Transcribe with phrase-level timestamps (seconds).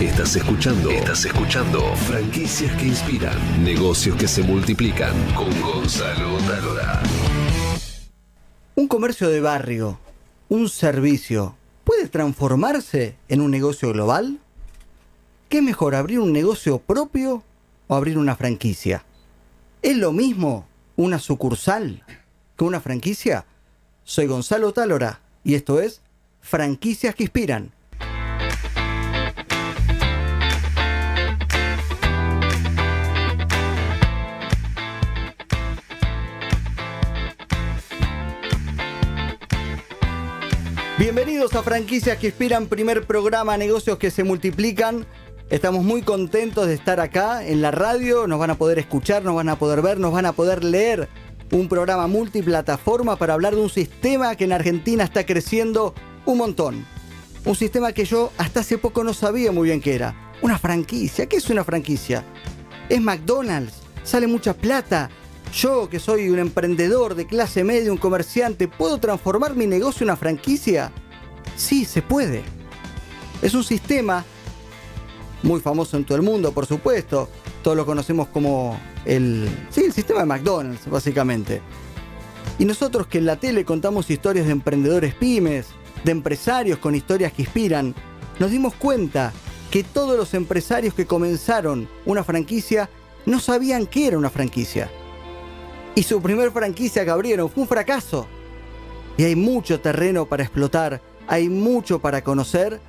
[0.00, 0.90] Estás escuchando.
[0.90, 1.94] Estás escuchando.
[1.94, 3.38] Franquicias que inspiran.
[3.62, 5.14] Negocios que se multiplican.
[5.34, 7.00] Con Gonzalo Talora.
[8.74, 10.00] Un comercio de barrio,
[10.48, 11.54] un servicio,
[11.84, 14.40] ¿puede transformarse en un negocio global?
[15.48, 17.44] ¿Qué es mejor, abrir un negocio propio
[17.86, 19.04] o abrir una franquicia?
[19.80, 20.66] ¿Es lo mismo
[20.96, 22.02] una sucursal
[22.56, 23.46] que una franquicia?
[24.02, 26.00] Soy Gonzalo Talora y esto es
[26.40, 27.73] Franquicias que Inspiran.
[40.96, 45.06] Bienvenidos a Franquicias que Inspiran, primer programa Negocios que se multiplican.
[45.50, 49.34] Estamos muy contentos de estar acá en la radio, nos van a poder escuchar, nos
[49.34, 51.08] van a poder ver, nos van a poder leer.
[51.50, 56.86] Un programa multiplataforma para hablar de un sistema que en Argentina está creciendo un montón.
[57.44, 60.32] Un sistema que yo hasta hace poco no sabía muy bien qué era.
[60.42, 61.26] Una franquicia.
[61.26, 62.24] ¿Qué es una franquicia?
[62.88, 63.82] Es McDonald's.
[64.04, 65.10] Sale mucha plata.
[65.54, 70.10] Yo, que soy un emprendedor de clase media, un comerciante, ¿puedo transformar mi negocio en
[70.10, 70.90] una franquicia?
[71.56, 72.42] Sí, se puede.
[73.40, 74.24] Es un sistema
[75.44, 77.28] muy famoso en todo el mundo, por supuesto.
[77.62, 81.62] Todos lo conocemos como el, sí, el sistema de McDonald's, básicamente.
[82.58, 85.66] Y nosotros que en la tele contamos historias de emprendedores pymes,
[86.02, 87.94] de empresarios con historias que inspiran,
[88.40, 89.32] nos dimos cuenta
[89.70, 92.90] que todos los empresarios que comenzaron una franquicia
[93.24, 94.90] no sabían qué era una franquicia.
[95.96, 98.26] Y su primer franquicia que fue un fracaso.
[99.16, 102.80] Y hay mucho terreno para explotar, hay mucho para conocer.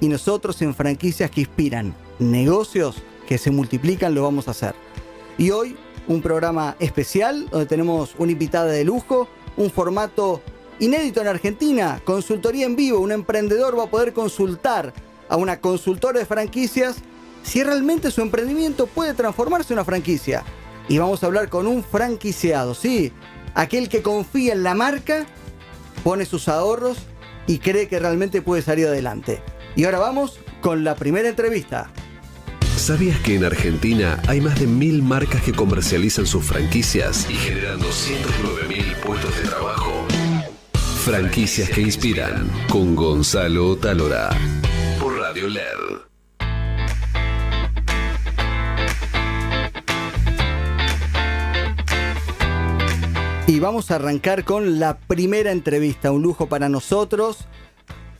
[0.00, 4.74] Y nosotros en franquicias que inspiran, negocios que se multiplican, lo vamos a hacer.
[5.38, 10.42] Y hoy un programa especial donde tenemos una invitada de lujo, un formato
[10.80, 12.98] inédito en Argentina, consultoría en vivo.
[12.98, 14.92] Un emprendedor va a poder consultar
[15.30, 16.96] a una consultora de franquicias
[17.42, 20.44] si realmente su emprendimiento puede transformarse en una franquicia
[20.88, 23.12] y vamos a hablar con un franquiciado, ¿sí?
[23.54, 25.26] Aquel que confía en la marca,
[26.02, 26.98] pone sus ahorros
[27.46, 29.42] y cree que realmente puede salir adelante.
[29.76, 31.90] Y ahora vamos con la primera entrevista.
[32.76, 37.78] ¿Sabías que en Argentina hay más de mil marcas que comercializan sus franquicias y generan
[37.78, 40.06] 209 mil puestos de trabajo?
[41.04, 44.30] Franquicias que inspiran con Gonzalo Talora
[44.98, 46.13] por Radio LED.
[53.64, 57.46] Vamos a arrancar con la primera entrevista, un lujo para nosotros.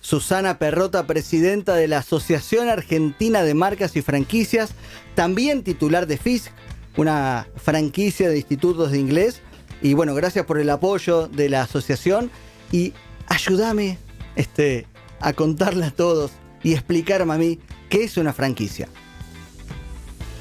[0.01, 4.71] Susana Perrota, presidenta de la Asociación Argentina de Marcas y Franquicias,
[5.15, 6.51] también titular de FISC,
[6.97, 9.43] una franquicia de institutos de inglés.
[9.83, 12.31] Y bueno, gracias por el apoyo de la asociación
[12.73, 12.95] y
[13.27, 13.99] ayúdame
[14.37, 14.87] este,
[15.21, 16.31] a contarle a todos
[16.63, 17.59] y explicarme a mí
[17.91, 18.89] qué es una franquicia.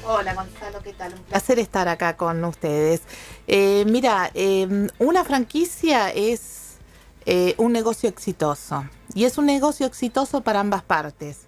[0.06, 1.14] Hola Gonzalo, ¿qué tal?
[1.14, 3.00] Un placer estar acá con ustedes.
[3.46, 6.76] Eh, mira, em, una franquicia es
[7.24, 8.84] eh, un negocio exitoso
[9.14, 11.46] y es un negocio exitoso para ambas partes.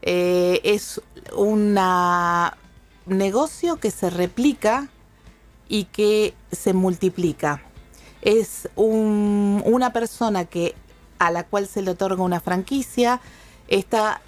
[0.00, 1.02] Eh, es
[1.36, 1.78] un
[3.04, 4.88] negocio que se replica
[5.68, 7.62] y que se multiplica.
[8.22, 10.74] Es una persona que
[11.18, 13.20] a la cual se le otorga una franquicia
[13.68, 14.22] está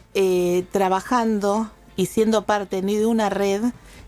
[0.73, 3.63] trabajando y siendo parte ni de una red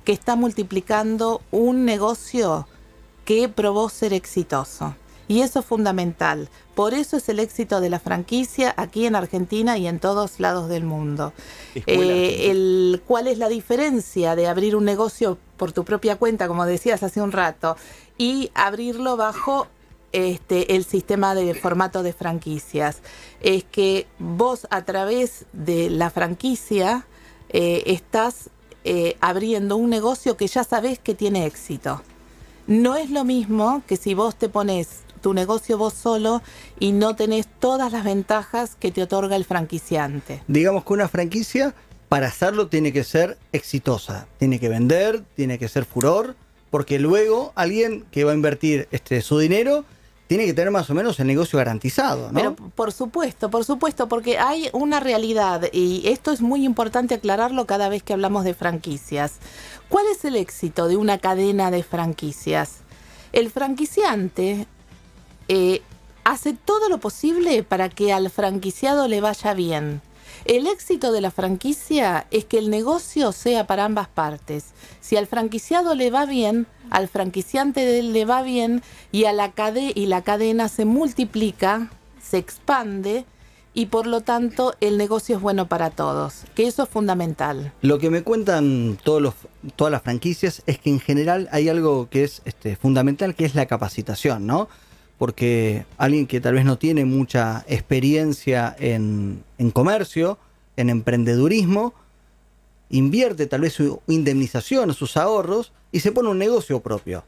[0.04, 2.66] que está multiplicando un negocio
[3.24, 4.94] que probó ser exitoso.
[5.26, 6.50] Y eso es fundamental.
[6.74, 10.68] Por eso es el éxito de la franquicia aquí en Argentina y en todos lados
[10.68, 11.32] del mundo.
[11.86, 16.66] Eh, el, ¿Cuál es la diferencia de abrir un negocio por tu propia cuenta, como
[16.66, 17.76] decías hace un rato,
[18.18, 19.66] y abrirlo bajo
[20.12, 22.98] este, el sistema de formato de franquicias?
[23.40, 27.06] Es que vos a través de la franquicia
[27.56, 28.50] eh, estás
[28.82, 32.02] eh, abriendo un negocio que ya sabes que tiene éxito.
[32.66, 36.42] No es lo mismo que si vos te pones tu negocio vos solo
[36.80, 40.42] y no tenés todas las ventajas que te otorga el franquiciante.
[40.48, 41.76] Digamos que una franquicia,
[42.08, 44.26] para hacerlo, tiene que ser exitosa.
[44.38, 46.34] Tiene que vender, tiene que ser furor,
[46.70, 49.84] porque luego alguien que va a invertir este, su dinero
[50.26, 52.34] tiene que tener más o menos el negocio garantizado, ¿no?
[52.34, 57.66] Pero por supuesto, por supuesto, porque hay una realidad y esto es muy importante aclararlo
[57.66, 59.34] cada vez que hablamos de franquicias.
[59.88, 62.78] ¿Cuál es el éxito de una cadena de franquicias?
[63.32, 64.66] El franquiciante
[65.48, 65.82] eh,
[66.24, 70.00] hace todo lo posible para que al franquiciado le vaya bien.
[70.44, 74.66] El éxito de la franquicia es que el negocio sea para ambas partes.
[75.00, 79.54] Si al franquiciado le va bien, al franquiciante le va bien y, a la,
[79.94, 81.90] y la cadena se multiplica,
[82.22, 83.24] se expande
[83.72, 87.72] y por lo tanto el negocio es bueno para todos, que eso es fundamental.
[87.80, 89.34] Lo que me cuentan todos los,
[89.76, 93.54] todas las franquicias es que en general hay algo que es este, fundamental, que es
[93.54, 94.68] la capacitación, ¿no?
[95.18, 100.38] Porque alguien que tal vez no tiene mucha experiencia en, en comercio,
[100.76, 101.94] en emprendedurismo,
[102.90, 107.24] invierte tal vez su indemnización o sus ahorros y se pone un negocio propio.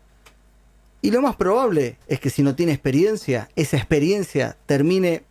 [1.02, 5.22] Y lo más probable es que si no tiene experiencia, esa experiencia termine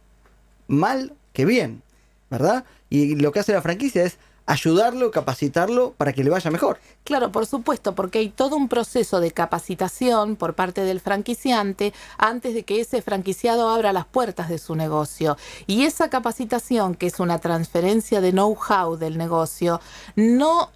[0.67, 1.81] mal que bien,
[2.29, 2.65] ¿verdad?
[2.89, 6.79] Y lo que hace la franquicia es ayudarlo, capacitarlo para que le vaya mejor.
[7.03, 12.53] Claro, por supuesto, porque hay todo un proceso de capacitación por parte del franquiciante antes
[12.53, 15.37] de que ese franquiciado abra las puertas de su negocio.
[15.67, 19.81] Y esa capacitación, que es una transferencia de know-how del negocio,
[20.15, 20.69] no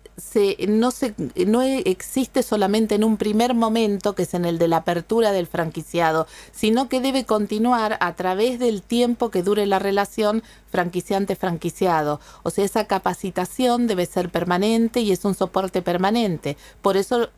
[0.67, 1.13] no, se,
[1.45, 5.47] no existe solamente en un primer momento, que es en el de la apertura del
[5.47, 12.19] franquiciado, sino que debe continuar a través del tiempo que dure la relación franquiciante-franquiciado.
[12.43, 16.57] O sea, esa capacitación debe ser permanente y es un soporte permanente.
[16.81, 17.29] Por eso,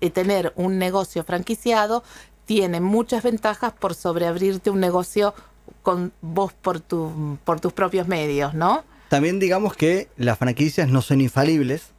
[0.00, 2.02] eh, tener un negocio franquiciado
[2.46, 5.34] tiene muchas ventajas por sobreabrirte un negocio
[5.82, 8.84] con vos por, tu, por tus propios medios, ¿no?
[9.08, 11.92] También digamos que las franquicias no son infalibles,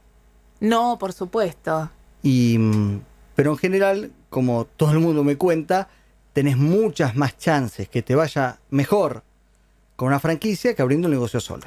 [0.62, 1.90] no, por supuesto.
[2.22, 3.00] Y, mm,
[3.34, 5.88] pero en general, como todo el mundo me cuenta,
[6.32, 9.24] tenés muchas más chances que te vaya mejor
[9.96, 11.66] con una franquicia que abriendo un negocio solo.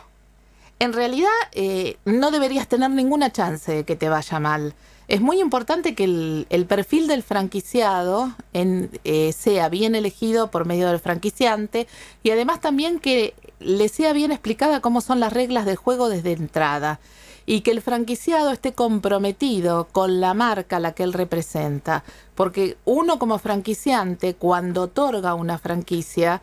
[0.79, 4.73] En realidad, eh, no deberías tener ninguna chance de que te vaya mal.
[5.09, 6.05] Es muy importante que
[6.49, 11.85] el, perfil del franquiciado eh, sea bien elegido por medio del franquiciante
[12.23, 16.31] y además también que le sea bien explicada cómo son las reglas de juego desde
[16.31, 17.01] entrada
[17.45, 22.03] y que el franquiciado esté comprometido con la marca a la que él representa.
[22.33, 26.41] Porque uno como franquiciante, cuando otorga una franquicia,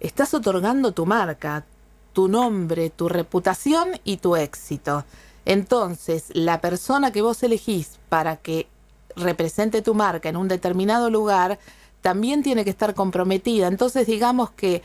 [0.00, 1.64] estás otorgando tu marca,
[2.12, 5.04] tu nombre, tu reputación y tu éxito.
[5.44, 8.66] Entonces, la persona que vos elegís para que
[9.16, 11.58] represente tu marca en un determinado lugar,
[12.00, 13.66] también tiene que estar comprometida.
[13.66, 14.82] Entonces, digamos que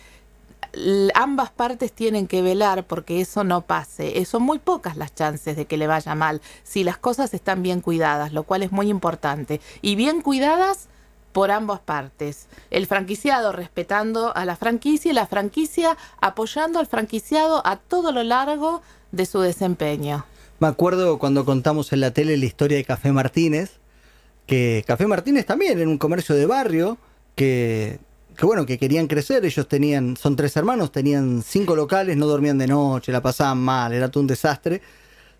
[1.13, 4.19] ambas partes tienen que velar porque eso no pase.
[4.19, 7.63] Eh, son muy pocas las chances de que le vaya mal si las cosas están
[7.63, 9.62] bien cuidadas, lo cual es muy importante.
[9.81, 10.88] Y bien cuidadas
[11.31, 12.48] por ambas partes.
[12.72, 18.24] El franquiciado respetando a la franquicia y la franquicia apoyando al franquiciado a todo lo
[18.24, 18.81] largo
[19.12, 20.25] de su desempeño.
[20.60, 23.80] Me acuerdo cuando contamos en la tele la historia de Café Martínez,
[24.48, 26.98] que Café Martínez también era un comercio de barrio
[27.36, 28.00] que
[28.36, 32.58] que bueno, que querían crecer, ellos tenían, son tres hermanos, tenían cinco locales, no dormían
[32.58, 34.82] de noche, la pasaban mal, era todo un desastre.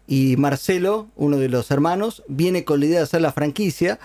[0.07, 4.00] Y Marcelo, uno de los hermanos, viene con la idea de hacer la franquicia.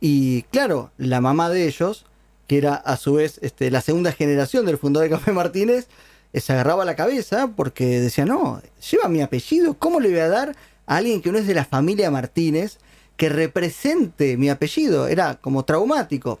[0.00, 2.06] Y claro, la mamá de ellos,
[2.46, 5.88] que era a su vez este, la segunda generación del fundador de Café Martínez,
[6.32, 8.60] eh, se agarraba la cabeza porque decía, no,
[8.90, 10.56] lleva mi apellido, ¿cómo le voy a dar
[10.86, 12.78] a alguien que no es de la familia Martínez
[13.16, 15.08] que represente mi apellido?
[15.08, 16.38] Era como traumático.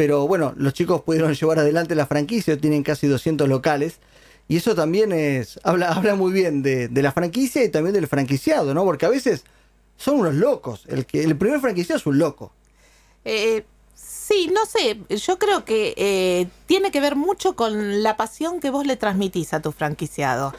[0.00, 3.98] Pero bueno, los chicos pudieron llevar adelante la franquicia, tienen casi 200 locales.
[4.48, 8.72] Y eso también es, habla, habla muy bien de, la franquicia y también del franquiciado,
[8.72, 8.82] ¿no?
[8.86, 9.44] Porque a veces
[9.98, 10.84] son unos locos.
[10.88, 12.50] El, que, el primer franquiciado es un loco.
[13.26, 18.58] Eh, sí, no sé, yo creo que eh, tiene que ver mucho con la pasión
[18.58, 20.54] que vos le transmitís a tu franquiciado.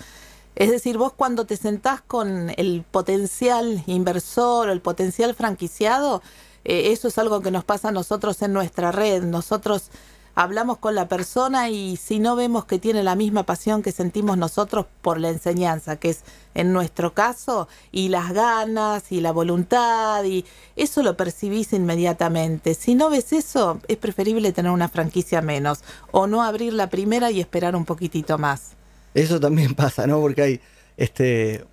[0.55, 6.21] Es decir, vos cuando te sentás con el potencial inversor o el potencial franquiciado,
[6.63, 9.23] eh, eso es algo que nos pasa a nosotros en nuestra red.
[9.23, 9.89] Nosotros
[10.35, 14.37] hablamos con la persona y si no vemos que tiene la misma pasión que sentimos
[14.37, 20.23] nosotros por la enseñanza, que es en nuestro caso, y las ganas y la voluntad,
[20.23, 22.73] y eso lo percibís inmediatamente.
[22.73, 27.31] Si no ves eso, es preferible tener una franquicia menos o no abrir la primera
[27.31, 28.71] y esperar un poquitito más.
[29.13, 30.19] Eso también pasa, ¿no?
[30.19, 30.61] Porque hay
[30.97, 31.65] este,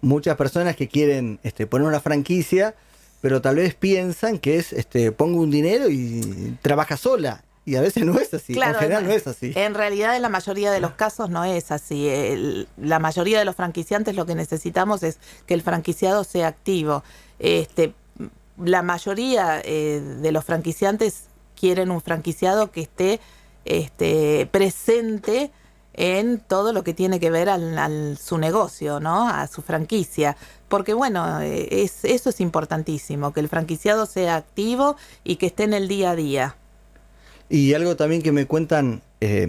[0.00, 2.74] muchas personas que quieren este, poner una franquicia
[3.22, 7.44] pero tal vez piensan que es, este, pongo un dinero y trabaja sola.
[7.64, 9.52] Y a veces no es así, en general no es así.
[9.54, 12.66] En realidad, en la mayoría de los casos no es así.
[12.76, 17.04] la mayoría de los franquiciantes lo que necesitamos es que el franquiciado sea activo.
[17.38, 17.94] Este,
[18.58, 21.26] la mayoría eh, de los franquiciantes
[21.58, 23.20] quieren un franquiciado que esté
[23.64, 25.52] este, presente
[25.94, 29.28] en todo lo que tiene que ver al, su negocio, ¿no?
[29.28, 30.36] A su franquicia.
[30.68, 35.64] Porque bueno, eh, es, eso es importantísimo, que el franquiciado sea activo y que esté
[35.64, 36.56] en el día a día.
[37.48, 39.48] Y algo también que me cuentan eh,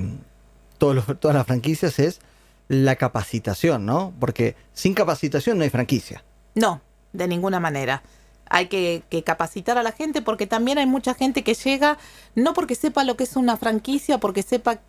[0.78, 2.20] todos todas las franquicias es
[2.68, 4.14] la capacitación, ¿no?
[4.20, 6.24] Porque sin capacitación no hay franquicia.
[6.56, 6.82] No,
[7.14, 8.04] de ninguna manera.
[8.50, 11.98] Hay que, que, capacitar a la gente porque también hay mucha gente que llega
[12.36, 14.82] no porque sepa lo que es una franquicia, porque sepa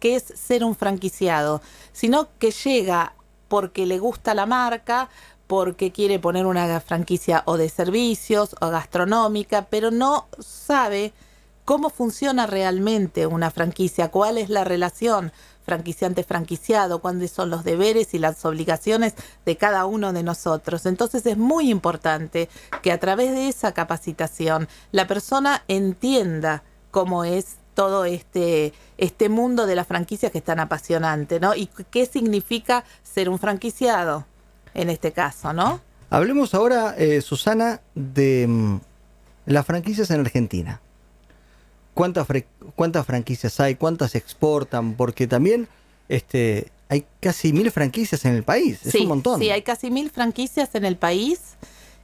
[0.00, 3.14] qué es ser un franquiciado, sino que llega
[3.46, 5.08] porque le gusta la marca,
[5.46, 11.12] porque quiere poner una franquicia o de servicios o gastronómica, pero no sabe
[11.64, 15.32] cómo funciona realmente una franquicia, cuál es la relación
[15.66, 19.14] franquiciante-franquiciado, cuáles son los deberes y las obligaciones
[19.44, 20.86] de cada uno de nosotros.
[20.86, 22.48] Entonces es muy importante
[22.82, 29.64] que a través de esa capacitación la persona entienda cómo es todo este, este mundo
[29.64, 31.54] de la franquicia que es tan apasionante, ¿no?
[31.54, 34.26] Y qué significa ser un franquiciado
[34.74, 35.80] en este caso, ¿no?
[36.10, 38.80] Hablemos ahora, eh, Susana, de mm,
[39.46, 40.82] las franquicias en Argentina.
[41.94, 42.26] ¿Cuántas,
[42.76, 43.76] ¿Cuántas franquicias hay?
[43.76, 44.92] ¿Cuántas exportan?
[44.92, 45.66] Porque también
[46.10, 48.84] este, hay casi mil franquicias en el país.
[48.84, 49.40] Es un montón.
[49.40, 51.56] Sí, hay casi mil franquicias en el país.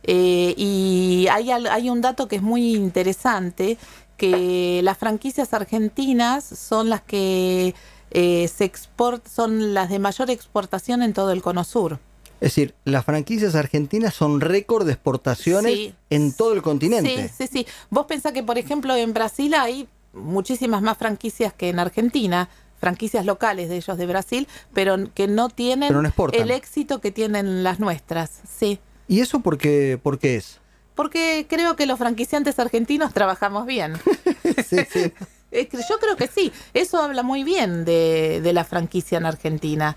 [0.05, 3.77] Eh, y hay, hay un dato que es muy interesante,
[4.17, 7.75] que las franquicias argentinas son las que
[8.11, 11.99] eh, se export, son las de mayor exportación en todo el cono sur.
[12.41, 17.29] Es decir, las franquicias argentinas son récord de exportaciones en todo el continente.
[17.29, 17.67] Sí, sí, sí.
[17.89, 23.25] Vos pensás que, por ejemplo, en Brasil hay muchísimas más franquicias que en Argentina, franquicias
[23.25, 25.95] locales de ellos de Brasil, pero que no tienen
[26.33, 28.43] el éxito que tienen las nuestras.
[28.49, 28.81] Sí.
[29.09, 30.61] ¿Y eso por qué, por qué es?
[30.97, 33.95] Porque creo que los franquiciantes argentinos trabajamos bien.
[34.69, 35.13] sí, sí.
[35.53, 36.53] Yo creo que sí.
[36.75, 39.97] Eso habla muy bien de, de la franquicia en Argentina.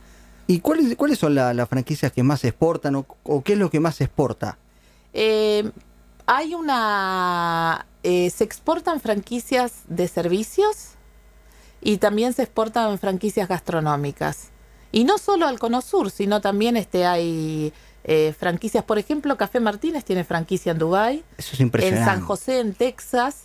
[0.50, 4.02] ¿Y cuáles, cuáles son las franquicias que más exportan o, qué es lo que más
[4.02, 4.58] exporta?
[5.14, 5.70] Eh,
[6.26, 7.86] hay una...
[8.02, 10.96] Eh, se exportan franquicias de servicios
[11.82, 14.50] y también se exportan franquicias gastronómicas.
[14.92, 17.72] Y no solo al Cono Sur, sino también este, hay
[18.12, 18.84] eh, franquicias.
[18.84, 21.24] Por ejemplo, Café Martínez tiene franquicia en Dubái.
[21.38, 22.10] Eso es impresionante.
[22.10, 23.44] En San José, en Texas.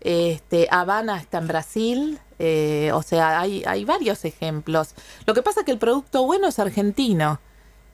[0.00, 4.94] Este, Habana está en Brasil, eh, o sea, hay, hay varios ejemplos.
[5.26, 7.38] Lo que pasa es que el producto bueno es argentino.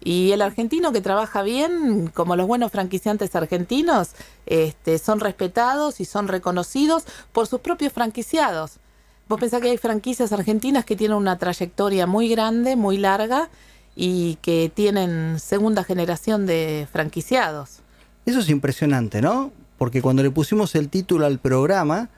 [0.05, 4.11] Y el argentino que trabaja bien, como los buenos franquiciantes argentinos,
[4.47, 8.79] este, son respetados y son reconocidos por sus propios franquiciados.
[9.27, 13.49] Vos pensás que hay franquicias argentinas que tienen una trayectoria muy grande, muy larga
[13.97, 17.81] y que tienen segunda generación de franquiciados.
[18.27, 19.53] Eso es impresionante, ¿no?
[19.79, 22.09] porque cuando le pusimos el título al programa,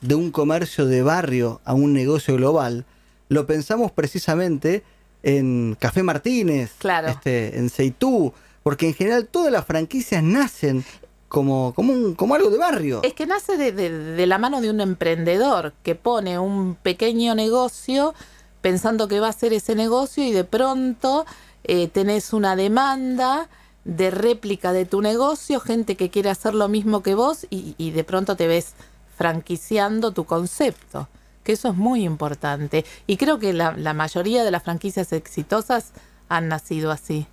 [0.00, 2.86] de un comercio de barrio a un negocio global,
[3.28, 4.82] lo pensamos precisamente
[5.22, 6.72] en Café Martínez,
[7.06, 8.32] este, en Seitú,
[8.62, 10.84] porque en general todas las franquicias nacen
[11.28, 13.00] como, como, como algo de barrio.
[13.02, 18.14] Es que nace de, la mano de un emprendedor que pone un pequeño negocio
[18.60, 21.26] pensando que va a ser ese negocio y de pronto
[21.64, 23.48] eh, tenés una demanda
[23.84, 28.04] de réplica de tu negocio, gente que quiere hacer lo mismo que vos y, de
[28.04, 28.74] pronto te ves
[29.16, 31.08] franquiciando tu concepto,
[31.44, 32.84] que eso es muy importante.
[33.06, 35.92] Y creo que la, mayoría de las franquicias exitosas
[36.28, 37.26] han nacido así.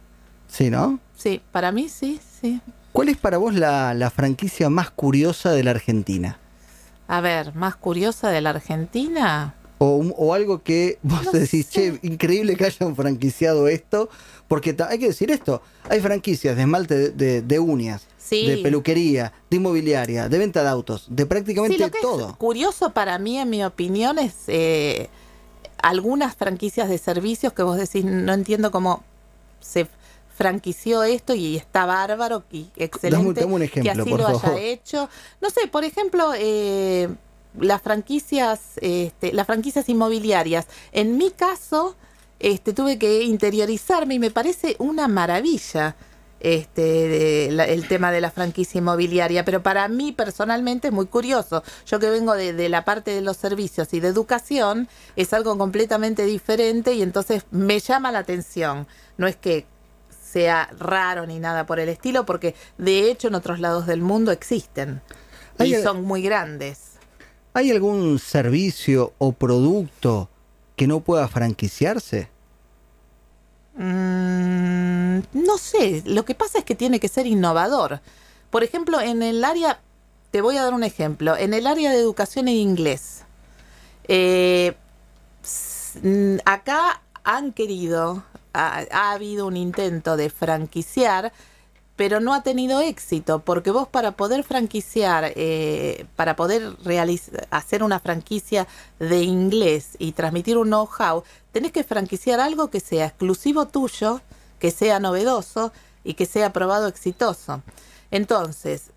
[0.48, 1.00] Sí, ¿no?
[1.15, 2.62] Sí, para mí sí, sí.
[2.93, 6.39] ¿Cuál es para vos la, la franquicia más curiosa de la Argentina?
[7.07, 9.53] A ver, más curiosa de la Argentina.
[9.79, 14.10] O, algo que vos decís, che, increíble que hayan franquiciado esto,
[14.48, 20.29] porque hay que decir esto, hay franquicias de esmalte de, uñas, de peluquería, de inmobiliaria,
[20.29, 22.29] de venta de autos, de prácticamente lo que todo.
[22.29, 25.10] Es curioso para mí, en mi opinión, es eh,
[25.81, 29.03] algunas franquicias de servicios que vos decís, no entiendo cómo
[29.60, 29.88] se
[30.38, 35.10] franquició esto y está bárbaro y excelente un ejemplo, que así lo haya hecho.
[35.41, 37.10] No sé, por ejemplo, eh,
[37.59, 40.67] las franquicias, este, las franquicias inmobiliarias.
[40.91, 41.95] En mi caso,
[42.39, 45.95] este, tuve que interiorizarme y me parece una maravilla
[46.39, 51.63] este, el tema de la franquicia inmobiliaria, pero para mí personalmente es muy curioso.
[51.87, 55.57] Yo que vengo de, de, la parte de los servicios y de educación, es algo
[55.57, 58.87] completamente diferente y entonces me llama la atención.
[59.17, 59.65] No es que
[60.31, 64.31] sea raro ni nada por el estilo, porque de hecho en otros lados del mundo
[64.31, 65.01] existen
[65.59, 66.96] y son muy grandes.
[67.57, 70.29] ¿Hay algún servicio o producto
[70.75, 72.29] que no pueda franquiciarse?
[73.73, 77.99] Mm, no sé, lo que pasa es que tiene que ser innovador.
[78.51, 79.79] Por ejemplo, en el área,
[80.29, 83.23] te voy a dar un ejemplo, en el área de educación en inglés.
[84.07, 84.75] Eh,
[86.45, 88.23] acá han querido,
[88.53, 91.33] ha, habido un intento de franquiciar
[91.97, 96.77] pero no ha tenido éxito, porque vos para poder franquiciar, eh, para poder
[97.49, 98.67] hacer una franquicia
[98.99, 104.21] de inglés y transmitir un know-how, tenés que franquiciar algo que sea exclusivo tuyo,
[104.59, 105.73] que sea novedoso
[106.03, 107.63] y que sea probado exitoso.
[108.11, 108.91] Entonces,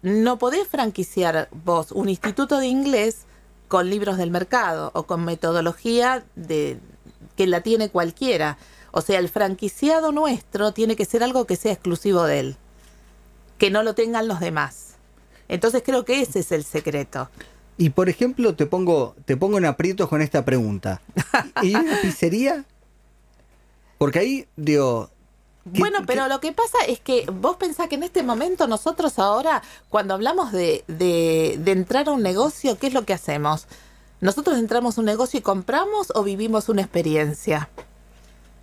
[0.00, 3.26] no podés franquiciar vos un instituto de inglés
[3.68, 6.80] con libros del mercado o con metodología de,
[7.36, 8.56] que la tiene cualquiera.
[8.92, 12.56] O sea, el franquiciado nuestro tiene que ser algo que sea exclusivo de él,
[13.58, 14.94] que no lo tengan los demás.
[15.48, 17.28] Entonces creo que ese es el secreto.
[17.78, 21.00] Y por ejemplo, te pongo, te pongo en aprietos con esta pregunta.
[21.62, 22.64] ¿Y una pizzería?
[23.98, 25.10] Porque ahí, digo,
[25.64, 29.62] bueno, pero lo que pasa es que vos pensás que en este momento nosotros ahora,
[29.88, 33.68] cuando hablamos de, de, entrar a un negocio, ¿qué es lo que hacemos?
[34.20, 37.70] ¿Nosotros entramos a un negocio y compramos o vivimos una experiencia?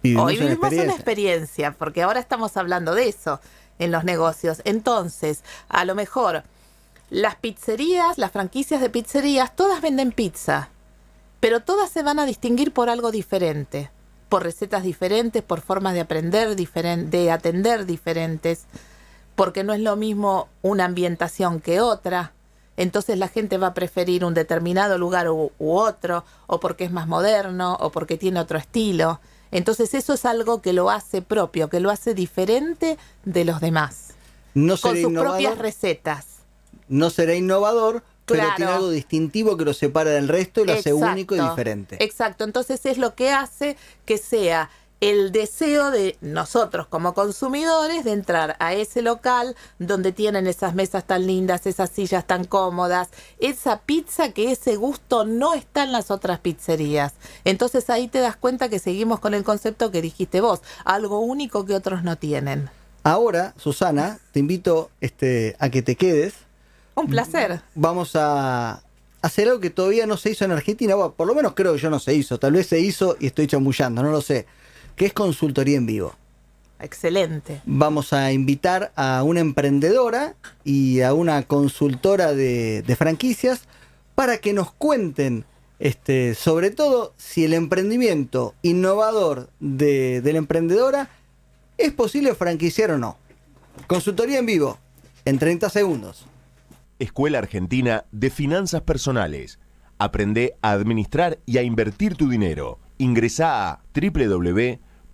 [0.04, 3.40] Hoy vivimos una experiencia, porque ahora estamos hablando de eso
[3.80, 4.62] en los negocios.
[4.66, 6.44] Entonces, a lo mejor
[7.10, 10.70] las pizzerías, las franquicias de pizzerías, todas venden pizza,
[11.40, 13.90] pero todas se van a distinguir por algo diferente
[14.30, 18.66] por recetas diferentes, por formas de aprender, de atender diferentes,
[19.36, 22.32] porque no es lo mismo una ambientación que otra.
[22.78, 27.08] Entonces la gente va a preferir un determinado lugar u, otro, o porque es más
[27.08, 29.20] moderno, o porque tiene otro estilo.
[29.52, 34.14] Entonces eso es algo que lo hace propio, que lo hace diferente de los demás.
[34.54, 36.26] No con sus propias recetas.
[36.88, 40.94] No será innovador, pero tiene algo distintivo que lo separa del resto y lo hace
[40.94, 41.98] único y diferente.
[42.04, 44.70] Exacto, entonces es lo que hace que sea
[45.02, 51.06] el deseo de nosotros como consumidores de entrar a ese local donde tienen esas mesas
[51.06, 56.12] tan lindas, esas sillas tan cómodas, esa pizza que ese gusto no está en las
[56.12, 57.14] otras pizzerías.
[57.46, 61.66] Entonces ahí te das cuenta que seguimos con el concepto que dijiste vos, algo único
[61.66, 62.70] que otros no tienen.
[63.04, 66.34] Ahora, Susana, te invito este, a que te quedes
[67.00, 67.62] un placer.
[67.76, 68.82] Vamos a
[69.22, 71.90] hacer algo que todavía no se hizo en Argentina, por lo menos creo que yo
[71.90, 74.46] no se hizo, tal vez se hizo y estoy chamullando, no lo sé,
[75.00, 76.14] que es consultoría en vivo.
[76.78, 77.62] Excelente.
[77.66, 83.62] Vamos a invitar a una emprendedora y a una consultora de, franquicias
[84.14, 85.46] para que nos cuenten,
[85.80, 91.10] este, sobre todo, si el emprendimiento innovador de, de la emprendedora
[91.78, 93.16] es posible franquiciar o no.
[93.88, 94.80] Consultoría en vivo,
[95.24, 96.26] en 30 segundos.
[97.00, 99.60] Escuela Argentina de Finanzas Personales.
[99.98, 102.80] Aprende a administrar y a invertir tu dinero.
[102.98, 103.82] Ingresa a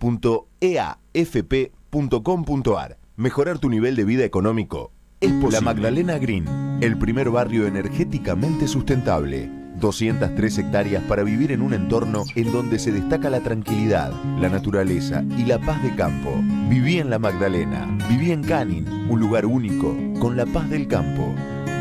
[0.00, 2.98] www.eafp.com.ar.
[3.16, 5.52] Mejorar tu nivel de vida económico es posible.
[5.52, 9.50] La Magdalena Green, el primer barrio energéticamente sustentable.
[9.80, 15.22] 203 hectáreas para vivir en un entorno en donde se destaca la tranquilidad, la naturaleza
[15.36, 16.32] y la paz de campo.
[16.70, 21.34] Viví en la Magdalena, viví en Canin, un lugar único, con la paz del campo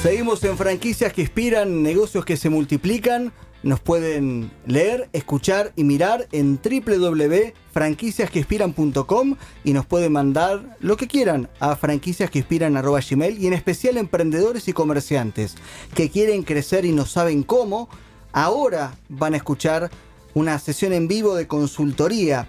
[0.03, 3.33] Seguimos en franquicias que inspiran, negocios que se multiplican.
[3.63, 11.49] Nos pueden leer, escuchar y mirar en www.franquiciasqueinspiran.com y nos pueden mandar lo que quieran
[11.61, 15.55] a franquiciasqueinspiran.gmail y en especial emprendedores y comerciantes
[15.95, 17.89] que quieren crecer y no saben cómo.
[18.33, 19.89] Ahora van a escuchar
[20.35, 22.49] una sesión en vivo de consultoría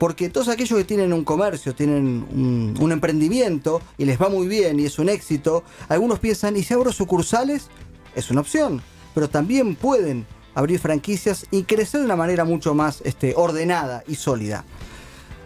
[0.00, 4.80] porque todos aquellos que tienen un comercio, tienen un, emprendimiento y les va muy bien
[4.80, 7.68] y es un éxito, algunos piensan, ¿y si abro sucursales?
[8.14, 8.80] Es una opción,
[9.14, 14.14] pero también pueden abrir franquicias y crecer de una manera mucho más este, ordenada y
[14.14, 14.64] sólida.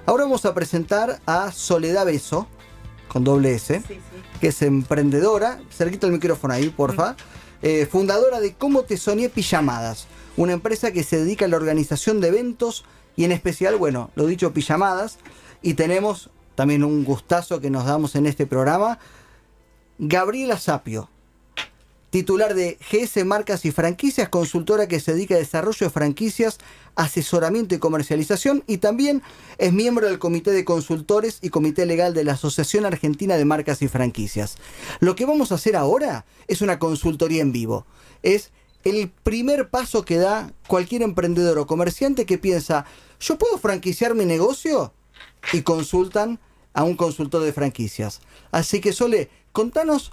[0.06, 2.46] Ahora vamos a presentar a Soledad Beso,
[3.08, 3.82] con doble S,
[4.40, 7.16] que es emprendedora, cerquita el micrófono ahí, porfa,
[7.60, 12.20] eh, fundadora de Cómo Te Soñé Pijamadas, una empresa que se dedica a la organización
[12.20, 12.84] de eventos
[13.16, 15.18] y en especial, bueno, lo dicho, pijamadas.
[15.62, 18.98] Y tenemos también un gustazo que nos damos en este programa.
[19.98, 21.09] Gabriela Sapio,
[22.11, 26.59] titular de GS Marcas y Franquicias, consultora que se dedica a desarrollo de franquicias,
[26.96, 29.22] asesoramiento y comercialización y también
[29.59, 33.83] es miembro del Comité de Consultores y Comité Legal de la Asociación Argentina de Marcas
[33.83, 34.57] y Franquicias.
[35.00, 37.87] Lo que vamos a hacer ahora es una consultoría en vivo.
[38.22, 38.53] Es
[38.85, 42.85] el primer paso que da cualquier emprendedor o comerciante que piensa,
[43.20, 44.92] ¿yo puedo franquiciar mi negocio?
[45.53, 46.38] Y consultan
[46.72, 48.20] a un consultor de franquicias.
[48.50, 50.12] Así que Sole, contanos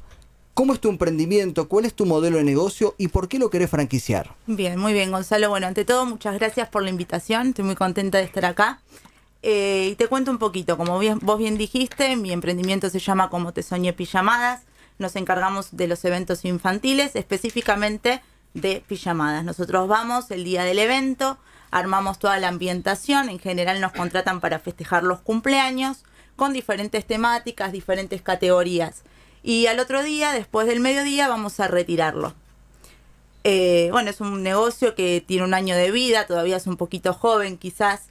[0.54, 3.70] cómo es tu emprendimiento, cuál es tu modelo de negocio y por qué lo querés
[3.70, 4.36] franquiciar.
[4.48, 5.50] Bien, muy bien, Gonzalo.
[5.50, 7.50] Bueno, ante todo, muchas gracias por la invitación.
[7.50, 8.82] Estoy muy contenta de estar acá.
[9.44, 13.30] Eh, y te cuento un poquito, como bien, vos bien dijiste, mi emprendimiento se llama
[13.30, 14.62] Como te soñé pijamadas
[15.02, 18.22] nos encargamos de los eventos infantiles, específicamente
[18.54, 19.44] de pijamadas.
[19.44, 21.38] Nosotros vamos el día del evento,
[21.72, 26.04] armamos toda la ambientación, en general nos contratan para festejar los cumpleaños
[26.36, 29.04] con diferentes temáticas, diferentes categorías.
[29.44, 32.34] Y al otro día, después del mediodía, vamos a retirarlo.
[33.44, 37.14] Eh, bueno, es un negocio que tiene un año de vida, todavía es un poquito
[37.14, 38.04] joven quizás,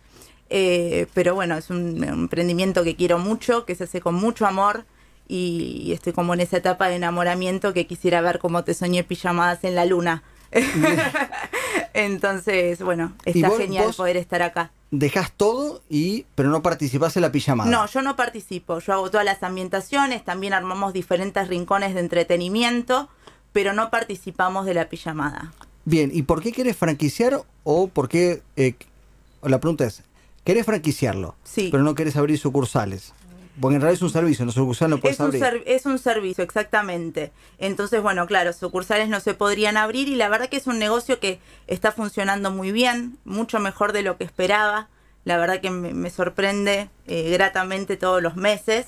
[0.48, 4.84] eh, pero bueno, es un emprendimiento que quiero mucho, que se hace con mucho amor
[5.28, 9.62] y estoy como en esa etapa de enamoramiento que quisiera ver cómo te soñé pijamadas
[9.62, 10.24] en la luna.
[11.94, 14.70] Entonces, bueno, está genial poder estar acá.
[14.90, 17.70] Dejas todo y pero no participás en la pijamada.
[17.70, 18.81] No, yo no participo.
[18.81, 23.09] Yo hago todas las ambientaciones, también armamos diferentes rincones de entretenimiento,
[23.53, 25.53] pero no participamos de la pijamada.
[25.85, 28.74] Bien, ¿y por qué quieres franquiciar o por qué eh,
[29.42, 30.03] la pregunta es,
[30.44, 31.35] ¿querés franquiciarlo?
[31.44, 31.68] Sí.
[31.70, 33.12] Pero no querés abrir sucursales.
[33.60, 35.62] Porque en realidad es un servicio, no sucursal no puedes es un abrir.
[35.66, 37.32] es un servicio, exactamente.
[37.58, 41.20] Entonces, bueno, claro, sucursales no se podrían abrir y la verdad que es un negocio
[41.20, 44.88] que está funcionando muy bien, mucho mejor de lo que esperaba.
[45.24, 48.86] La verdad que me, sorprende eh, gratamente todos los meses.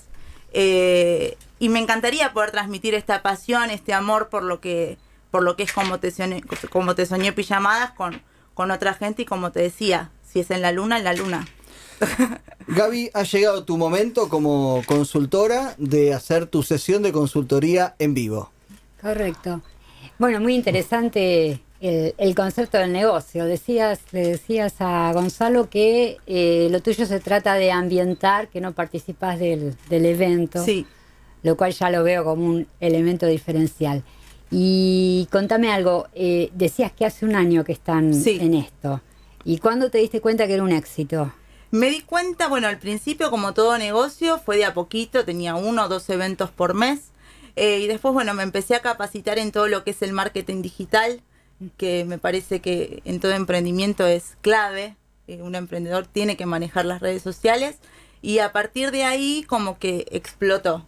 [0.54, 4.98] Eh, y me encantaría poder transmitir esta pasión, este amor por lo que,
[5.30, 8.22] por lo que es como te soñé, como te soñé pijamadas con,
[8.54, 11.46] con otra gente y como te decía, si es en la luna, en la luna.
[12.68, 18.50] Gaby, ha llegado tu momento como consultora de hacer tu sesión de consultoría en vivo.
[19.00, 19.62] Correcto.
[20.18, 23.44] Bueno, muy interesante el, concepto del negocio.
[23.44, 28.72] Decías, le decías a Gonzalo que eh, lo tuyo se trata de ambientar, que no
[28.72, 30.64] participas del, evento.
[30.64, 30.86] Sí.
[31.42, 34.04] Lo cual ya lo veo como un elemento diferencial.
[34.50, 39.00] Y contame algo, eh, decías que hace un año que están en esto.
[39.44, 41.32] ¿Y cuándo te diste cuenta que era un éxito?
[41.72, 45.84] Me di cuenta, bueno, al principio como todo negocio fue de a poquito, tenía uno
[45.84, 47.12] o dos eventos por mes.
[47.56, 50.60] Eh, y después, bueno, me empecé a capacitar en todo lo que es el marketing
[50.60, 51.22] digital,
[51.78, 54.96] que me parece que en todo emprendimiento es clave.
[55.26, 57.76] Eh, un emprendedor tiene que manejar las redes sociales.
[58.20, 60.84] Y a partir de ahí como que explotó.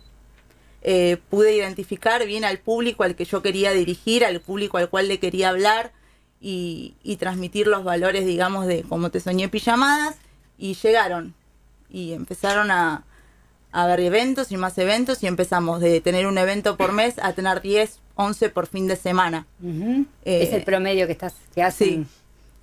[0.82, 5.08] Eh, pude identificar bien al público al que yo quería dirigir, al público al cual
[5.08, 5.92] le quería hablar
[6.42, 10.16] y, y transmitir los valores, digamos, de cómo te soñé pijamadas
[10.58, 11.34] y llegaron
[11.90, 13.04] y empezaron a,
[13.72, 17.32] a ver eventos y más eventos y empezamos de tener un evento por mes a
[17.32, 19.46] tener 10, 11 por fin de semana.
[19.62, 22.06] Eh, es el promedio que estás que hacen.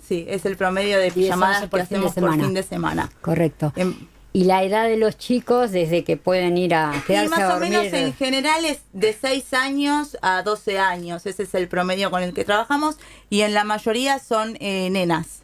[0.00, 3.10] Sí, sí, es el promedio de pijamadas que hacemos por fin de semana.
[3.20, 3.72] Correcto.
[3.76, 3.94] Em,
[4.32, 7.60] y la edad de los chicos desde que pueden ir a quedarse y más o
[7.60, 11.26] menos en general es de 6 años a 12 años.
[11.26, 12.96] Ese es el promedio con el que trabajamos
[13.28, 15.41] y en la mayoría son eh, nenas.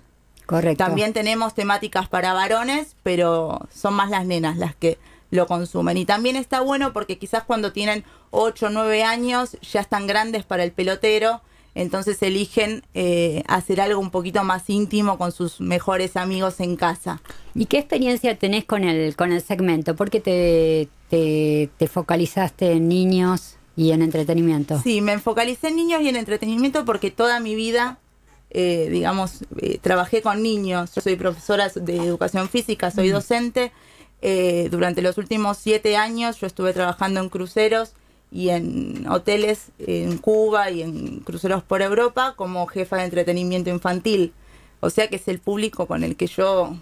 [0.48, 0.82] Correcto.
[0.82, 4.96] También tenemos temáticas para varones, pero son más las nenas las que
[5.30, 5.98] lo consumen.
[5.98, 10.46] Y también está bueno porque quizás cuando tienen 8 o 9 años ya están grandes
[10.46, 11.42] para el pelotero,
[11.74, 17.20] entonces eligen eh, hacer algo un poquito más íntimo con sus mejores amigos en casa.
[17.54, 19.96] ¿Y qué experiencia tenés con el, con el segmento?
[19.96, 24.80] ¿Por qué te, te, te focalizaste en niños y en entretenimiento?
[24.80, 27.98] Sí, me focalicé en niños y en entretenimiento porque toda mi vida
[28.50, 33.72] eh, digamos, eh, trabajé con niños, yo soy profesora de educación física, soy docente.
[34.20, 37.92] Eh, durante los últimos siete años yo estuve trabajando en cruceros
[38.32, 44.32] y en hoteles en Cuba y en cruceros por Europa como jefa de entretenimiento infantil.
[44.80, 46.76] O sea que es el público con el que yo...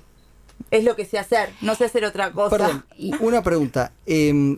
[0.71, 2.57] Es lo que sé hacer, no sé hacer otra cosa.
[2.57, 2.85] Perdón,
[3.21, 3.93] una pregunta.
[4.07, 4.57] Eh,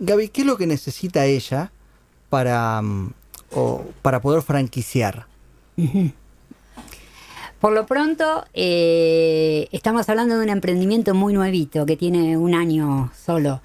[0.00, 1.70] Gaby, ¿qué es lo que necesita ella
[2.28, 3.12] para, mm,
[4.02, 5.26] para poder franquiciar?
[7.60, 13.10] Por lo pronto, eh, estamos hablando de un emprendimiento muy nuevito, que tiene un año
[13.14, 13.62] solo.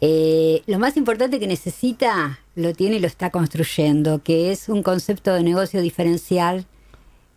[0.00, 4.82] Eh, lo más importante que necesita lo tiene y lo está construyendo, que es un
[4.82, 6.66] concepto de negocio diferencial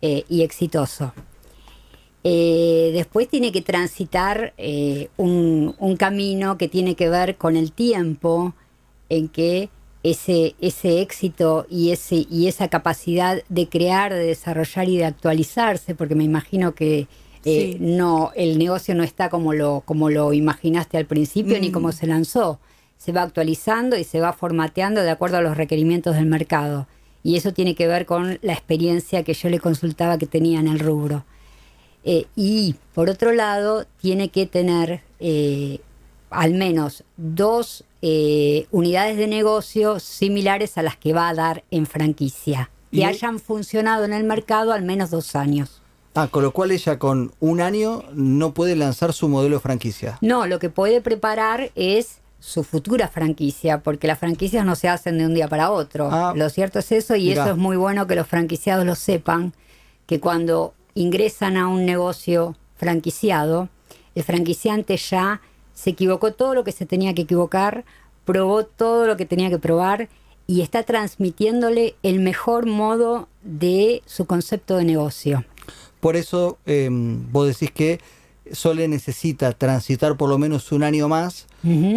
[0.02, 1.12] eh, y exitoso.
[2.22, 4.52] después tiene que transitar
[5.16, 8.54] un, un, camino que tiene que ver con el tiempo
[9.08, 9.70] en que
[10.02, 15.94] ese, ese éxito y, ese, y esa capacidad de crear, de desarrollar y de actualizarse,
[15.94, 17.06] porque me imagino que
[17.44, 21.88] eh, no, el negocio no está como lo, como lo imaginaste al principio ni como
[21.88, 21.92] mm.
[21.92, 22.58] se lanzó.
[22.98, 26.86] Se va actualizando y se va formateando de acuerdo a los requerimientos del mercado.
[27.24, 30.68] Y eso tiene que ver con la experiencia que yo le consultaba que tenía en
[30.68, 31.24] el rubro.
[32.04, 35.78] Eh, y por otro lado, tiene que tener eh,
[36.30, 41.86] al menos dos eh, unidades de negocio similares a las que va a dar en
[41.86, 45.80] franquicia, y hayan funcionado en el mercado al menos dos años.
[46.14, 50.18] Ah, con lo cual ella con un año no puede lanzar su modelo de franquicia.
[50.20, 55.16] No, lo que puede preparar es su futura franquicia, porque las franquicias no se hacen
[55.16, 56.10] de un día para otro.
[56.10, 57.44] Ah, lo cierto es eso y mirá.
[57.44, 59.54] eso es muy bueno que los franquiciados lo sepan,
[60.06, 63.70] que cuando ingresan a un negocio franquiciado,
[64.14, 65.40] el franquiciante ya
[65.74, 67.84] se equivocó todo lo que se tenía que equivocar,
[68.24, 70.08] probó todo lo que tenía que probar
[70.46, 75.44] y está transmitiéndole el mejor modo de su concepto de negocio.
[76.00, 78.00] Por eso eh, vos decís que
[78.50, 81.46] Sole necesita transitar por lo menos un año más,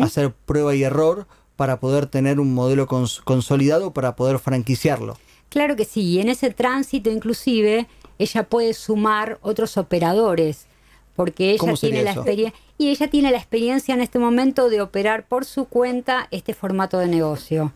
[0.01, 5.17] hacer prueba y error para poder tener un modelo cons- consolidado para poder franquiciarlo.
[5.49, 7.88] Claro que sí, y en ese tránsito inclusive
[8.19, 10.67] ella puede sumar otros operadores,
[11.15, 14.69] porque ella ¿Cómo sería tiene la experiencia y ella tiene la experiencia en este momento
[14.69, 17.73] de operar por su cuenta este formato de negocio.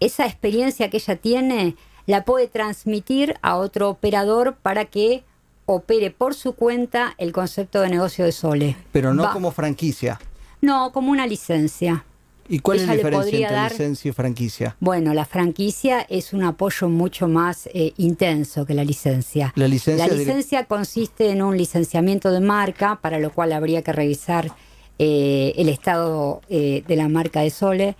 [0.00, 1.76] Esa experiencia que ella tiene
[2.06, 5.22] la puede transmitir a otro operador para que
[5.66, 8.76] opere por su cuenta el concepto de negocio de Sole.
[8.92, 10.20] Pero no Va- como franquicia.
[10.60, 12.04] No, como una licencia.
[12.48, 14.76] ¿Y cuál es la diferencia entre dar- licencia y franquicia?
[14.80, 19.52] Bueno, la franquicia es un apoyo mucho más eh, intenso que la licencia.
[19.56, 23.92] La licencia La licencia consiste en un licenciamiento de marca, para lo cual habría que
[23.92, 24.52] revisar
[24.98, 27.96] eh, el estado eh, de la marca de Sole,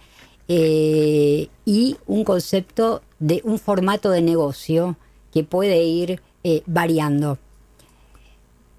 [0.49, 4.97] y un concepto de un formato de negocio
[5.33, 6.21] que puede ir
[6.67, 7.39] variando.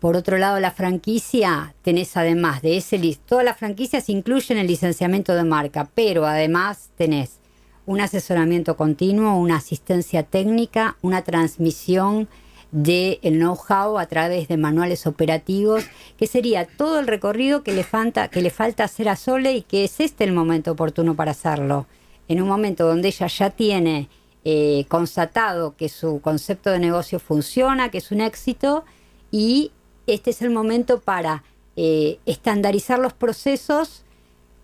[0.03, 4.67] Por otro lado, la franquicia, tenés además de ese, lis- todas las franquicias incluyen el
[4.67, 7.39] licenciamiento de marca, pero además tenés
[7.85, 12.27] un asesoramiento continuo, una asistencia técnica, una transmisión
[12.73, 15.85] del know-how a través de manuales operativos,
[16.17, 19.61] que sería todo el recorrido que le, falta, que le falta hacer a Sole y
[19.61, 21.85] que es este el momento oportuno para hacerlo.
[22.27, 24.09] En un momento donde ella ya tiene
[24.43, 28.83] eh, constatado que su concepto de negocio funciona, que es un éxito,
[29.31, 29.71] y
[30.07, 31.43] este es el momento para
[31.75, 34.03] eh, estandarizar los procesos